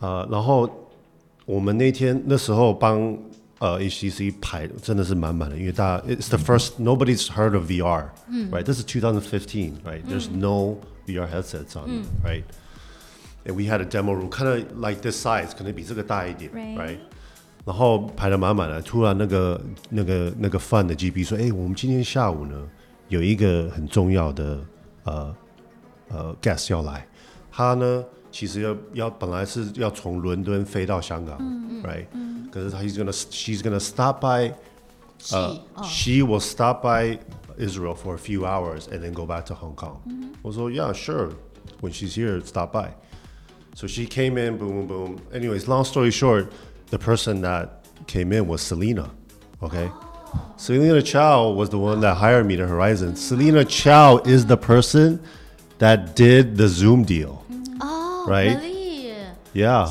[0.00, 0.68] 呃，然后
[1.44, 3.16] 我们那天那时候帮
[3.61, 8.05] 呃 HTC 排真的是满满的，因为大家 it's the first nobody's heard of VR,
[8.51, 8.63] right?
[8.63, 10.01] This is 2015, right?
[10.09, 12.43] There's no VR headsets on, right?
[13.45, 16.97] And we had a demo room, kind of like this size，可能比这个大一点 Right.
[17.63, 22.67] 然后排的满满的，突然那个那个那个 fund 的 GP 说：“哎、我们今天下午呢
[23.09, 24.59] 有一个很重要的
[25.03, 25.35] 呃
[26.09, 27.07] 呃 guest 要来，
[27.51, 31.37] 他呢其实要要本来是要从伦敦飞到香港
[31.83, 32.05] ，right？
[32.51, 34.53] 可是他 he's gonna she's gonna stop by.
[35.83, 37.19] she will stop by
[37.57, 40.01] Israel for a few hours and then go back to Hong Kong.
[40.07, 41.33] I was like, yeah, sure.
[41.81, 42.93] When she's here, stop by.
[43.75, 45.21] So she came in, boom, boom, boom.
[45.33, 46.51] Anyways, long story short,
[46.89, 49.09] the person that came in was Solina.
[49.61, 49.89] Okay.
[49.93, 50.53] Oh.
[50.57, 53.13] Solina Chau was the one that hired me to Horizon.
[53.13, 55.21] Solina Chau is the person
[55.77, 57.40] that did the Zoom deal
[58.20, 58.58] 哦 Right.
[58.58, 59.12] 可以
[59.54, 59.88] Yeah.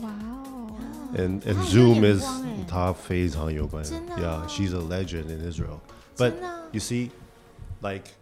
[0.00, 0.76] Wow.
[1.16, 2.64] And, and 她很有 Zoom 眼 is 光欸。
[2.68, 3.82] 她非常有关。
[3.84, 4.46] 真的哦。
[4.46, 5.80] Yeah, she's a legend in Israel.
[6.16, 6.62] But 真的啊。
[6.72, 7.10] you see,
[7.82, 8.12] like,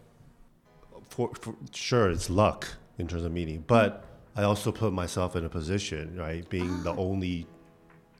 [1.10, 2.64] for, for sure it's luck
[2.98, 4.04] in terms of meeting, but
[4.36, 7.46] I also put myself in a position, right, being the only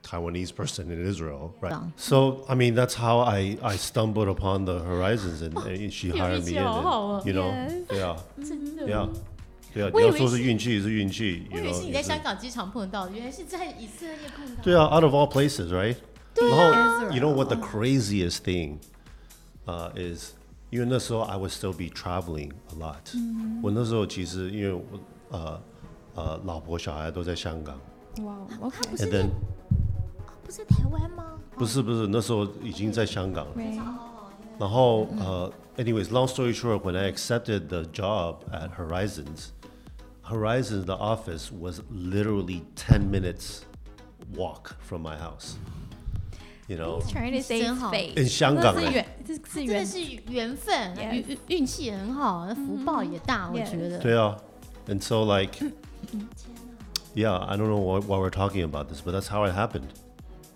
[0.03, 1.71] Taiwanese person in Israel, right?
[1.71, 1.83] Yeah.
[1.95, 6.43] So I mean, that's how I I stumbled upon the Horizons, and, and she hired
[6.45, 6.55] me in.
[6.55, 7.21] 运气好好哦。
[7.23, 7.83] And, you know, Yes.
[7.89, 9.09] yeah, 真的 yeah.
[9.75, 14.61] Yeah, 我以为你要说是是运气是运气我 you 以为 know, 是你在也是香港机场碰到的，原来是在以色列碰到。
[14.63, 15.95] 对啊，out of all places, right?
[16.35, 18.77] 然后 you know what the Israel craziest thing
[19.65, 20.31] uh, is？
[20.71, 23.15] 因为那时候 I would still be traveling a lot、
[23.61, 24.83] 我那时候其实因为我
[25.29, 25.61] 呃
[26.15, 27.79] 呃老婆小孩都在香港
[28.17, 28.47] Wow.
[28.69, 28.89] Okay.
[28.89, 29.29] 不是，and then
[30.43, 31.39] 不是台湾吗？
[31.55, 33.53] 不是不是那时候已经在香港了。
[33.55, 33.79] Right.
[34.59, 39.49] 然后呃，anyways, long story short, when I accepted the job at Horizons,
[40.23, 43.65] Horizons the office was literally ten minutes
[44.35, 45.55] walk from my house.
[46.67, 48.15] You know, Trying to say 真好 fate.
[48.15, 49.85] in 香港欸这是缘，这是真的缘。
[49.85, 53.97] 是缘分， Yes 运运运气也很好，那福报也大，我 Yes 觉得。
[53.97, 54.37] 对啊，
[54.87, 55.57] and so like,
[57.15, 59.89] yeah, I don't know why, why we're talking about this, but that's how it happened.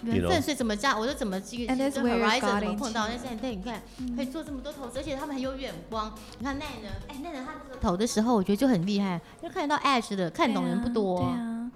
[0.02, 0.98] 缘分，所以怎么加？
[0.98, 3.82] 我说怎么这个 And 跟 Horizon 怎么碰到但是对，你看
[4.16, 6.14] 可以做这么多投资，而且他们很有眼光。
[6.38, 11.20] 你看奈能，哎，奈能他这个投的时候，我觉得就很厉害，就看得到 Edge 的，看懂人不多。
[11.20, 11.70] 对啊。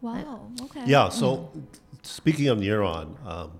[0.00, 0.50] Wow.
[0.60, 0.84] Okay.
[0.86, 1.08] Yeah.
[1.08, 1.48] So,
[2.02, 3.52] speaking of Neuron, um,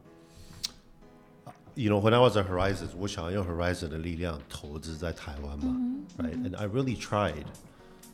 [1.74, 5.74] you know, when I was at Horizons, 我想用 Horizon 的力量投资在台湾嘛
[6.18, 6.34] right?
[6.34, 7.46] And I really tried,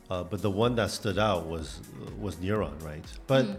[0.07, 1.81] uh, but the one that stood out was
[2.21, 3.03] was Neuron, right?
[3.27, 3.57] But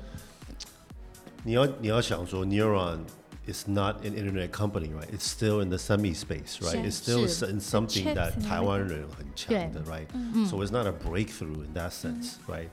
[1.45, 3.01] 你要你要想说 Kneron
[3.47, 5.09] is not an internet company, right?
[5.11, 6.85] It's still in the semi space, right?
[6.85, 10.07] It's still in something that 台湾人很强的，right?
[10.49, 12.69] So it's not a breakthrough in that sense, right?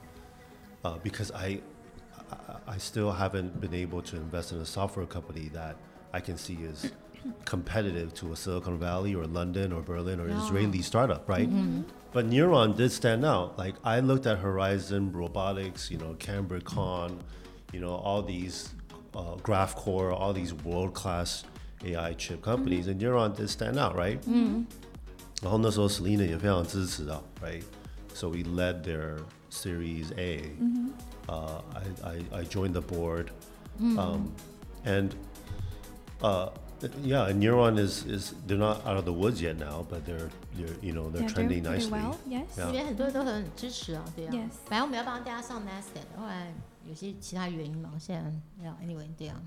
[0.84, 1.62] Uh, because I,
[2.68, 5.76] I still haven't been able to invest in a software company that
[6.14, 6.92] I can see is
[7.46, 10.30] competitive to a Silicon Valley or London or Berlin or.
[10.30, 11.50] Israeli startup, right?
[11.50, 11.84] Mm -hmm.
[12.14, 13.58] But Kneron did stand out.
[13.58, 17.10] Like I looked at Horizon Robotics, you know, Cambricon.
[17.10, 17.40] Mm -hmm
[17.74, 18.70] you know, all these
[19.16, 21.44] uh, GraphCore, all these world-class
[21.86, 24.20] AI chip companies, and Kneron did stand out, right?
[24.22, 24.66] Mm-hmm.
[24.66, 24.68] 嗯，
[25.42, 26.26] 然后那时候 Solina
[27.42, 27.64] right?
[28.14, 30.42] So we led their Series A.
[30.60, 30.90] Mm-hmm.
[31.30, 31.62] Uh,
[32.04, 33.32] I, I, I joined the board,
[33.80, 33.98] mm-hmm.
[33.98, 34.32] um,
[34.84, 35.16] and
[36.22, 36.50] uh,
[37.04, 40.30] yeah, and Kneron is is they're not out of the woods yet now, but they're
[40.56, 41.92] they're you know they're trending nicely.
[41.92, 42.18] well.
[42.28, 42.48] Yes.
[42.58, 42.72] Yeah.
[46.90, 49.40] 有些其他原因嘛，现在要 anyway 对啊，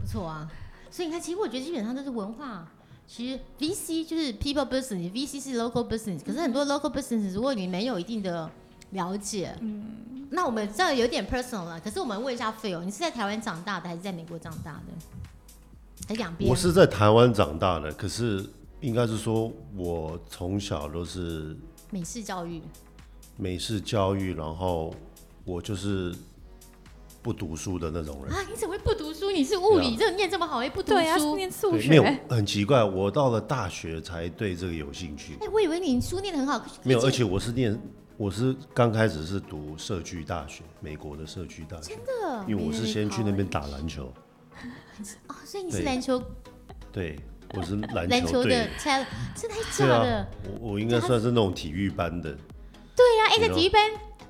[0.00, 0.50] 不错啊。
[0.90, 2.66] 所以你看，其实我觉得基本上都是文化。
[3.06, 8.50] 其实 VC 就是 people business，VC 是 local business，可是很多 local business 如果你没有一定的
[8.92, 11.78] 了解，嗯，那我们这样有点 personal 了。
[11.80, 16.06] 可是我们问一下 Phil，你是在台湾长大的还是在美国长大的？
[16.08, 16.48] 还两边？
[16.48, 18.48] 我是在台湾长大的，可是
[18.80, 21.54] 应该是说我从小都是
[21.90, 22.62] 美式教育，
[23.36, 24.94] 美式教育，然后
[25.44, 26.14] 我就是
[27.22, 28.34] 不读书的那种人。
[28.34, 29.30] 啊，你怎么会不读书？
[29.30, 31.36] 你是物理，对这念这么好，也不读对啊，书？
[31.36, 32.04] 念数学，没有。
[32.28, 35.34] 很奇怪，我到了大学才对这个有兴趣。
[35.40, 37.80] 哎、我以为你书念得很好，没有，而且我是念，
[38.16, 44.12] 我是刚开始是读社区大学，美国的社区大学，真的因为我是先去那边打篮球，
[45.28, 46.20] 哦，所以你是篮球
[46.90, 47.16] 对，
[47.54, 49.06] 我是篮篮球的，猜
[49.36, 50.16] 真的还假对的？
[50.18, 50.26] 啊，
[50.60, 52.36] 我我应该算是那种体育班的。
[52.94, 53.80] 对呀、哎、在体育班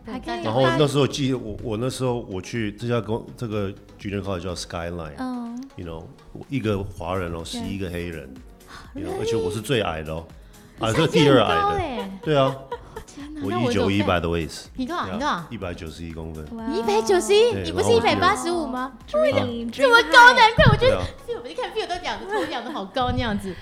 [0.05, 6.05] 还可以然后那时候记得我我那时候我去这家公这个 junior college 叫 Skyline，嗯 you know，
[6.49, 8.33] 一个华人哦，十一个黑人
[8.95, 10.27] ，you know，而且我是最矮的哦，
[10.81, 12.55] 啊，这个第二矮的，哎，对啊，
[13.43, 15.07] 我一九一百的 waist，你多少？
[15.07, 15.45] 你多少？
[15.51, 18.93] 一百九十一公分，你一百九十一，你不是一百八十五吗？
[19.07, 19.25] 这么
[20.13, 21.01] 高，难怪我觉得
[21.43, 23.55] 我一看 Phil 都仰着头仰的好高那样子。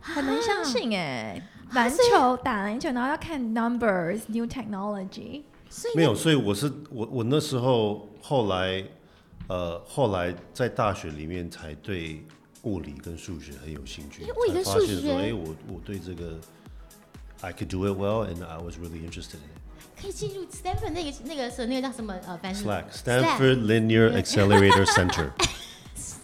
[0.00, 1.40] 很难相信哎。
[1.72, 5.42] 篮球打篮球，然后要看 numbers、new technology。
[5.70, 8.84] 所以没有，所以我是我我那时候后来，
[9.46, 12.22] 呃，后来在大学里面才对
[12.64, 16.38] 物理跟数学很有兴趣，哎物理跟才发现数学说，哎，我我对这个
[17.40, 20.02] ，I could do it well and I was really interested in it.
[20.02, 25.30] 可以进入 Stanford 那个那个时候那个叫什么呃，反正 Slack Stanford Linear Accelerator Center，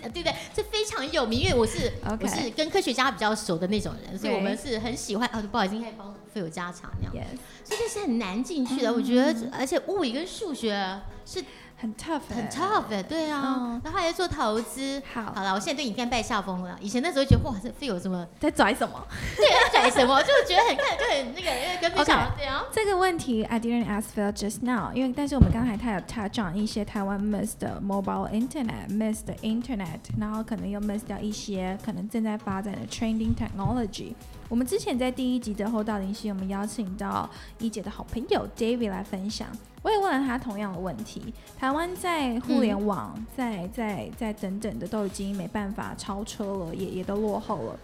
[0.03, 5.29] 呃 对对，这非常有名，因为我是我是跟科学家比较熟的那种人，所以我们是很喜欢。
[5.33, 8.93] 哦，不好意思，应该帮菲有加长那样，Yes，所以这是很难进去的。
[8.93, 11.43] 我觉得，而且物理跟数学是
[11.79, 13.81] 很 tough，很欸 tough 的，对啊嗯。
[13.85, 15.03] 然后还在做投资。
[15.13, 16.77] 好好了，我现在对影片拜下风了。
[16.81, 19.03] 以前那时候觉得哇，这费有什么 在拽什么？
[19.37, 22.65] 对在拽什么，就觉得很看就很那个跟分享 OK 对啊。
[22.71, 30.79] 这个问题 I didn't ask for just now，因为但是我们刚才他有 touch on 一些台湾 miss 的 mobile internet，miss 的 internet，然后可能又
[30.81, 34.13] miss 掉一些可能正在发展的 trending technology。
[34.49, 37.29] 我们之前在第一集的后道灵犀，我们邀请到
[37.59, 39.49] 一姐的好朋友 David 来分享，
[39.83, 41.35] 我也问了他同样的问题。
[41.59, 47.79] 台湾在互联网，在在在等等的都已经没办法超车了，也也都落后了。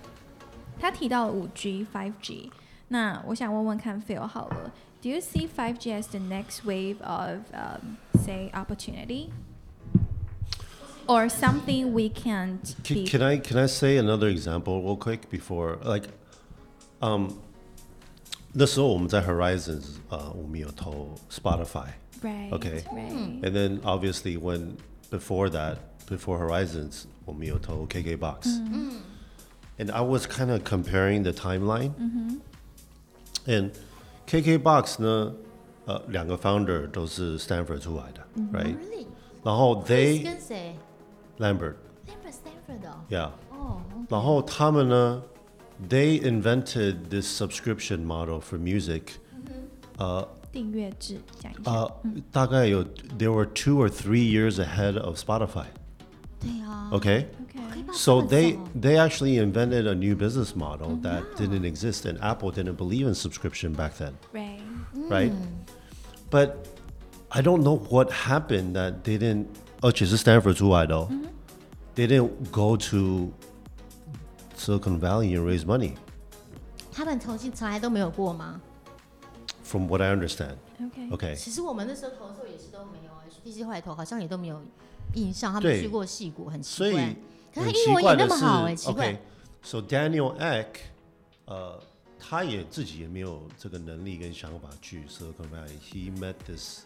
[0.78, 2.50] 他提到了五 G、Five G，
[2.88, 9.30] 那我想问问看 Phil 好了，Do you see Five G as the next wave of um, say opportunity?
[11.06, 15.28] Or something we can't Can, be can I can I say another example real quick
[15.28, 16.08] before like,
[17.03, 17.30] Um, 嗯，
[18.53, 23.40] 那时候我们在 Horizons uh, 啊，我们有投 Spotify，OK，and hmm.
[23.42, 24.76] then obviously when
[25.11, 25.78] before that
[26.09, 29.00] before Horizons 我们有投 KKBOX，嗯
[29.78, 29.90] ，and hmm.
[29.90, 29.92] hmm.
[29.92, 31.90] I was kind of comparing the timeline，and
[33.46, 33.70] mm-hmm.
[34.28, 35.34] KKBOX 呢，
[35.86, 38.76] 呃，两个 founder 都是 Stanford 出来的，right？
[39.42, 40.76] 然后 oh, they 跟谁
[41.38, 43.11] ？Lambert，Lambert Stanford oh.
[43.11, 45.32] 的，Yeah，哦，然后他们呢？Oh,
[45.89, 49.19] ，they invented this subscription model for music.
[50.51, 51.71] 订阅制讲一下。
[51.71, 52.01] 呃，
[52.32, 52.84] 大概有
[53.17, 55.65] there were two or three years ahead of Spotify.
[56.39, 56.89] 对啊。
[56.91, 57.25] Okay.
[57.41, 62.05] OK， So 这么 they 早 they actually invented a new business model that didn't exist,
[62.05, 64.61] and Apple didn't believe in subscription back then, right.
[65.09, 65.32] right?
[66.30, 66.55] But
[67.30, 69.47] I don't know what happened that they didn't.
[69.82, 71.09] 而且是 Stanford 出来的哦
[71.95, 73.32] They didn't go to
[74.62, 75.94] Silicon Valley and raise money.
[79.64, 81.34] From what I understand.？OK，Okay.
[81.34, 83.10] 其实我们那时候投的时候也是都没有
[83.52, 84.62] ，HTC 后来投好像也都没有
[85.14, 87.16] 印象，他们对去过矽谷，很所奇以怪。
[87.54, 89.12] 可是他英文也那么好哎、很奇奇怪怪。
[89.12, 90.66] OK，so、Daniel Ek，
[91.46, 91.82] 呃，
[92.20, 95.78] 他也自己也没有这个能力跟想法去 Silicon Valley。
[95.80, 96.82] He met this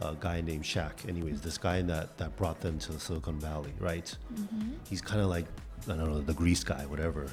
[0.00, 0.92] uh, guy named Shaq.
[1.08, 4.14] Anyways, this guy that that brought them to Silicon Valley, right?
[4.34, 4.76] Mm-hmm.
[4.88, 5.46] He's kind of like
[5.88, 7.28] I don't know, the Grease guy, whatever.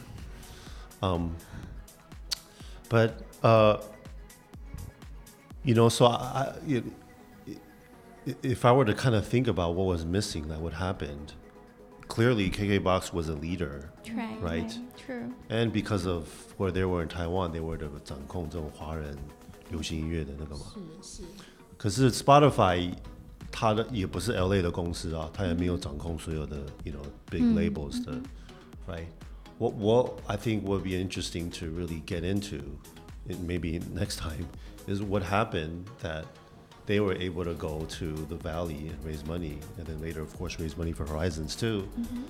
[1.02, 1.36] Um,
[2.90, 3.78] but uh,
[5.64, 6.56] you know, so I,
[8.44, 11.34] if I were to kind of think about what was missing, that what happened,
[12.08, 14.78] clearly KKBOX was a leader, right, right?
[14.98, 15.34] True.
[15.50, 17.78] And because of where they were in Taiwan, they were
[24.26, 24.62] the LA
[26.92, 28.06] know big labels
[28.90, 29.08] right?
[29.60, 32.78] What, what I think would be interesting to really get into,
[33.28, 34.48] maybe next time,
[34.88, 36.26] is what happened that
[36.86, 40.36] they were able to go to the Valley and raise money, and then later, of
[40.38, 41.88] course, raise money for Horizons too.
[42.00, 42.24] Mm-hmm.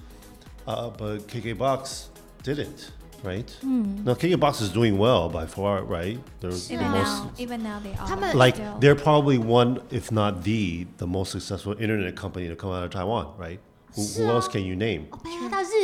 [0.68, 2.08] Uh, but KKBOX
[2.44, 2.92] didn't,
[3.24, 3.48] right?
[3.64, 4.04] Mm.
[4.04, 6.20] Now KKBOX is doing well by far, right?
[6.42, 8.34] They're even the now, most, even now they are.
[8.36, 8.78] Like still.
[8.80, 12.90] they're probably one, if not the, the most successful internet company to come out of
[12.92, 13.60] Taiwan, right?
[13.96, 15.08] Who, who else can you name?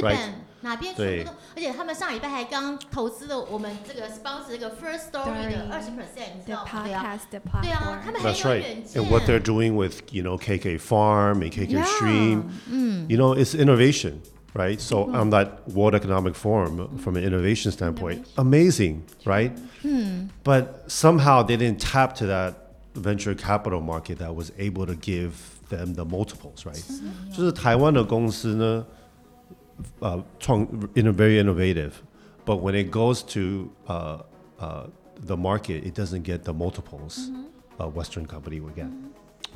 [0.01, 0.33] Right?
[0.65, 6.83] 哪边全部都，而且他们上礼拜还刚投资了我们这个 sponsor 这个 Firstory 的二十 percent，你知道吗？
[6.83, 7.19] 对啊，
[7.61, 9.03] 对啊，他们很有远见。
[9.03, 12.43] And what they're doing with you know KK Farm and KK Stream,
[13.07, 14.21] you know it's innovation.
[14.55, 14.79] right?
[14.79, 15.21] So mm -hmm.
[15.21, 18.45] on that World Economic Forum, from an innovation standpoint, innovation.
[18.47, 19.51] amazing, right?
[19.83, 20.29] Hmm.
[20.43, 22.53] But somehow they didn't tap to that
[22.93, 25.31] venture capital market that was able to give
[25.69, 26.77] them the multiples, right?
[26.77, 27.35] Mm-hmm.
[27.35, 28.85] 就是台湾的公司呢，
[30.00, 30.60] 呃，创
[30.94, 31.92] in a very innovative,
[32.44, 34.22] but when it goes to uh,
[34.58, 34.86] uh,
[35.26, 37.30] the market, it doesn't get the multiples
[37.78, 38.90] a Western company would get,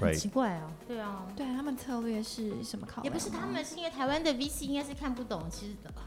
[0.01, 0.15] 很 right?
[0.15, 3.05] 奇怪哦，对啊，对他们策略是什么考量？
[3.05, 6.03] 也不是他们，是因为台湾的 VC 应该是看不懂，其实的吧。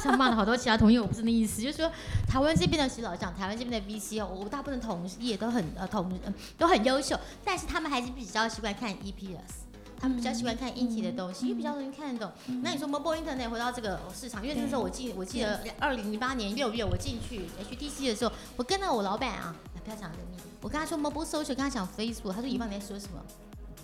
[0.00, 1.90] 像骂了好多其他同业，我不是那意思，就是说
[2.26, 9.63] 台湾这边的，其实老实讲，台湾这边的 VC 哦，我大部分同业都很呃同呃都很优秀，但是他们还是比较习惯看 EPS。
[10.05, 12.31] 他们比较喜欢看硬体的东西，因为比较容易看得懂。
[12.61, 23.19] 那你说 mobile internet 回到这个市场，因为那时候我记我记得二零零八年六月我进去 HTC 的时候，我跟到我老板啊，不要讲人名，我跟他说 mobile social，跟他讲 Facebook，他说以方你在说什么？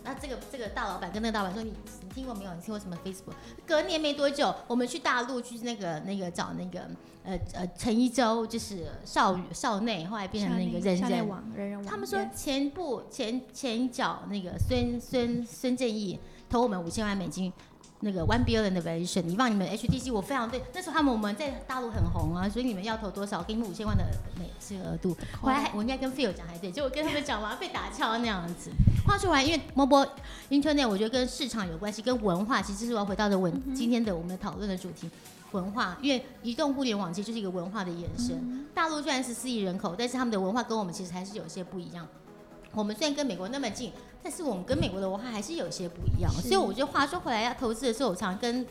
[0.03, 1.71] 那这个这个大老板跟那个大老板说你
[2.03, 2.53] 你听过没有？
[2.53, 3.33] 你听过什么 Facebook？
[3.67, 6.81] 隔年没多久，我们去大陆去那个那个找那个
[7.23, 11.27] 呃呃陈一舟，就是少宇少内，后来变成那个人人。
[11.27, 11.85] 网人人网。
[11.85, 17.53] 他们说前部前前一脚那个孙孙孙正义投我们五千万美金，
[18.01, 23.39] 那个 one billion 的 valuation，你让你们 HTC 我非常对，那时候他们我们在大陆很红啊，所以你们要投多少？
[23.39, 24.03] 我给你们五千万的
[24.39, 25.15] 美这个额度。
[25.39, 28.71] 后来还我应该跟 Phil 讲还对，结果跟他们讲完被打枪那样子。
[29.07, 30.09] 话说完，因为 mobile
[30.49, 35.09] internet 我觉得跟市场有关系，跟文化其实是我要回到的文、今天的我们讨论的主题。
[35.51, 38.65] 文化，因为移动互联网其实就是一个文化的延伸。
[38.73, 42.07] 大陆虽然是四亿人口，但是他们的文化跟我们其实还是有些不一样。
[42.71, 43.91] 我们虽然跟美国那么近，
[44.23, 46.31] 但是我们跟美国的文化还是有些不一样。
[46.33, 48.65] 所以我觉得话说回来，要投资的时候，我常跟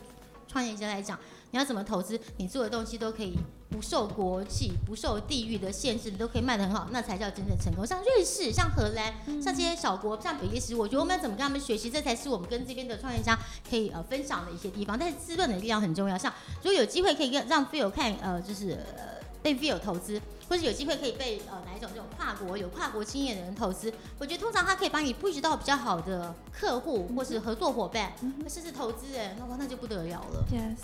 [0.47, 1.17] 创业家来讲，
[1.51, 3.37] 你要怎么投资，你做的东西都可以
[3.69, 7.85] 不受国际、不受地域的限制，你都可以卖得很好，那才叫真正成功。
[7.85, 13.37] 像瑞士、像荷兰、像这些小国，像比利时，我觉得我们要怎么跟他们学习，这才是我们跟这边的创业家
[13.69, 14.99] 可以呃分享的一些地方。
[14.99, 16.31] 但是资本的力量很重要，像
[16.63, 20.21] 如果有机会可以让让 Phil 看，呃，就是呃被 Phil 投资。
[20.51, 23.89] 或是有机会可以被呃哪一种这种跨国有跨国经验的人投资，
[24.19, 28.11] 我觉得通常他可以帮你布局到比较好的客户或是合作伙伴，
[28.49, 30.45] 甚至投资人，那哇那就不得了了。
[30.51, 30.83] Yes。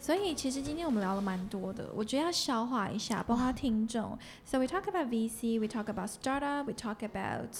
[0.00, 4.18] 所以其实今天我们聊了蛮多的，我觉得要消化一下，包括听众。
[4.46, 7.54] So we talk about VC, we talk about startup, we talk about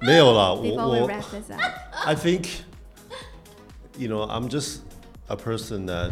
[0.02, 1.62] 没有啦，我 Before we 我 wrap this up,
[2.06, 2.48] I think,
[3.98, 4.82] you know, I'm just
[5.30, 6.12] a person that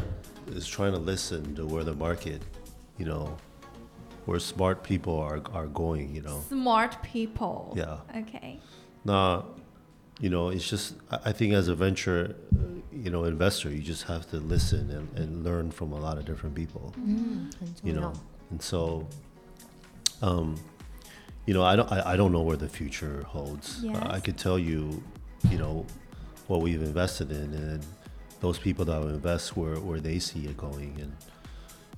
[0.56, 2.42] is trying to listen to where the market,
[2.98, 3.36] you know,
[4.26, 6.42] where smart people are are going, you know.
[6.48, 7.74] smart people.
[7.76, 7.98] Yeah.
[8.16, 8.60] Okay.
[9.04, 9.44] Nah,
[10.22, 12.45] you know, it's just I I think as a venture, uh,
[13.05, 16.25] you know investor you just have to listen and, and learn from a lot of
[16.25, 16.95] different people.
[16.99, 17.53] Mm,
[17.85, 18.13] you know
[18.51, 19.07] and so
[20.23, 20.57] um,
[21.47, 23.85] you know I don't I, I, don't know where the future holds.
[23.85, 24.03] Uh, yes.
[24.03, 25.03] I, can could tell you
[25.51, 25.87] you know
[26.47, 27.85] what we've invested in and
[28.41, 30.97] those people that will invest where, where they see it going.
[31.01, 31.17] And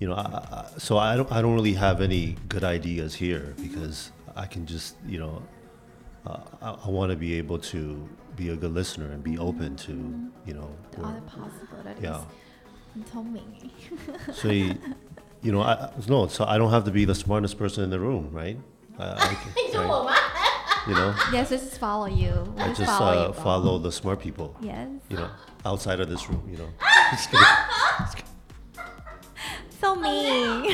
[0.00, 3.54] you know I, I, so I don't I don't really have any good ideas here
[3.56, 3.62] mm-hmm.
[3.62, 5.42] because I can just you know
[6.25, 9.75] uh, I, I want to be able to be a good listener and be open
[9.87, 9.91] to
[10.45, 12.03] you know The where- other possibilities.
[12.03, 12.21] yeah
[12.93, 13.69] 很聪明耶。
[14.33, 14.75] 所以
[15.41, 17.89] you know I I- no so I don't have to be the smartest person in
[17.89, 18.57] the room right
[18.97, 19.87] I, I can, 你说 right?
[19.89, 20.13] 我吗？
[20.87, 22.31] you know Yes, this is follow you.
[22.55, 23.33] We I just follow uh, you.
[23.33, 24.87] follow the smart people Yes.
[25.09, 25.29] you know
[25.65, 26.69] outside of this room you know
[27.11, 28.23] Just kidding.
[29.80, 30.64] So mean.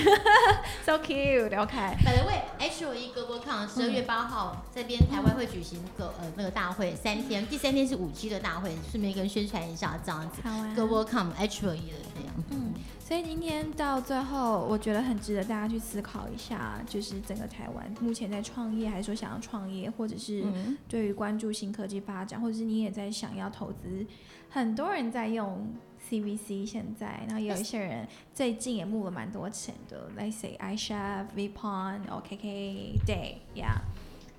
[0.85, 1.53] so cute.
[1.53, 1.97] Okay.
[2.05, 10.41] By the way, H O E Global Con 十二月八号这边台湾会举行个呃那个大会三天，第三天是五 G 的大会，顺便跟宣传一下这样子。
[10.41, 12.35] 台湾 Global Con H O E 的这样。
[12.51, 24.07] 嗯，所以今天到最后，我觉得很值得大家去思考一下，就是整个台湾目前在创业，还是说想要创业，或者是嗯对于关注新科技发展，或者是你也在想要投资，
[24.49, 25.69] 很多人在用
[26.11, 33.81] CVC 现在，然后也有一些人最近也募了蛮多钱的，Let's say iChef、Vipon、OKK Day，Yeah。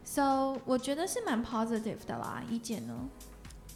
[0.03, 3.09] So 我觉得是蛮 positive 的啦，意见呢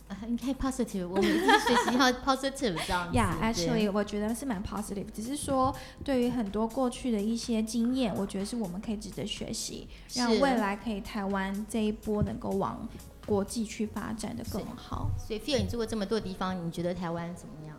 [0.08, 3.18] 啊 应该 positive，我们一定随时要 positive 这样子。
[3.18, 12.88] ？Yeah，actually 我觉得是蛮 positive，只是说对于很多过去的一些经验，我觉得是我们可以值得学习，让未来可以台湾这一波能够往
[13.26, 15.10] 国际去发展的更好。
[15.18, 17.76] 所以 f e e l 你住过这么多地方，你觉得台湾怎么样？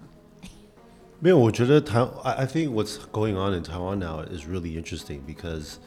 [1.20, 5.78] 没有，我觉得台 I I think what's going on in Taiwan now is really interesting because,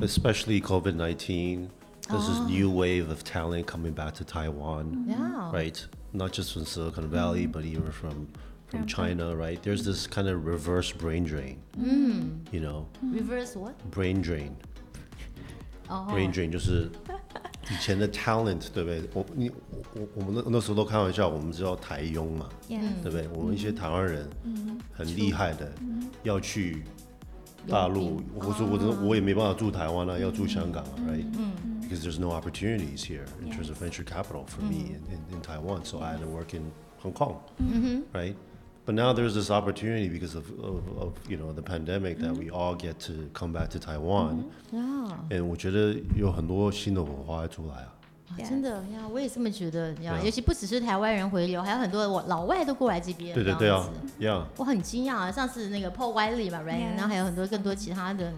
[0.00, 1.68] especially COVID nineteen,
[2.08, 5.50] there's this new wave of talent coming back to Taiwan, Yeah.
[5.52, 5.84] right?
[6.12, 8.28] Not just from Silicon Valley, but even from
[8.68, 9.60] from From China, right?
[9.60, 13.74] There's this kind of reverse brain drain, 嗯 you know, ，reverse what？
[13.90, 14.52] brain drain.
[15.88, 16.88] 哦 brain drain 就是
[17.71, 19.01] 以前的 talent，对不对？
[19.13, 23.27] 我你我我我们那那时候都开玩笑，我们知道台佣嘛对不对？
[23.33, 25.71] 我们一些台湾人嗯很厉害的，
[26.23, 26.83] 要去
[27.67, 35.83] 大陆，我说我真我也没办法住台湾啊，要住香港啊，right？Because there's no opportunities here in terms of venture capital for me in, in, in Taiwan,
[35.83, 37.37] so I had to work in Hong Kong,
[38.13, 38.35] right?
[38.85, 42.51] But now there's this opportunity because of, of, of you know the pandemic that we
[42.51, 47.91] all get to come back to Taiwan, 呀 and 我觉得有很多新的火花会出来啊。
[48.29, 50.11] 啊真的呀，我也这么觉得呀。
[50.11, 53.33] 对啊尤其不只是台湾人回流，还有很多我老外都过来这边。
[53.33, 53.87] 对对对啊
[54.19, 55.31] 这样子，Yeah，我很惊讶啊！
[55.31, 58.31] 上次那个 Paul Wiley 嘛 r i g h Yes t 然后还有很多更多其他的，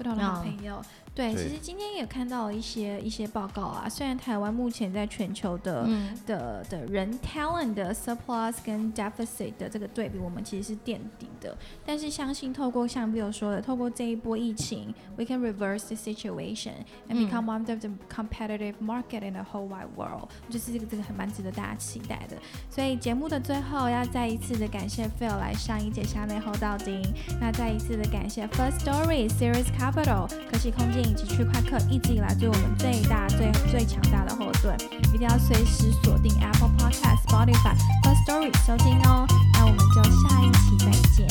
[0.00, 0.82] 不同的好嗯朋友。
[1.12, 3.86] 对，其实今天也看到了一些一些报告啊。
[3.88, 11.54] 虽然台湾目前在全球的、嗯，的的人 talent 的 surplus 跟 deficit 的这个对比，我们其实是垫底的。
[11.84, 16.74] 但是相信透过像 Bill 说的，透过这一波疫情，we can reverse the situation
[17.08, 20.28] and 嗯 become one of the competitive market in the whole wide world。
[20.48, 22.36] 就是这个这个很蛮值得大家期待的。
[22.70, 27.02] 所以节目的最后要再一次的感谢 Phil 来上一节虾内后到丁，
[27.40, 34.76] 那再一次的感谢 First Story、Series Capital、可喜空间以及区块客一直以来对我们最大、最最强大的后盾，
[35.12, 37.74] 一定要随时锁定 Apple Podcast、Spotify、
[38.04, 39.26] First Story 收听哦。
[39.54, 41.28] 那我们就下一期再见。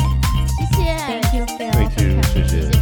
[0.58, 2.79] 谢谢 Thank you, 谢谢谢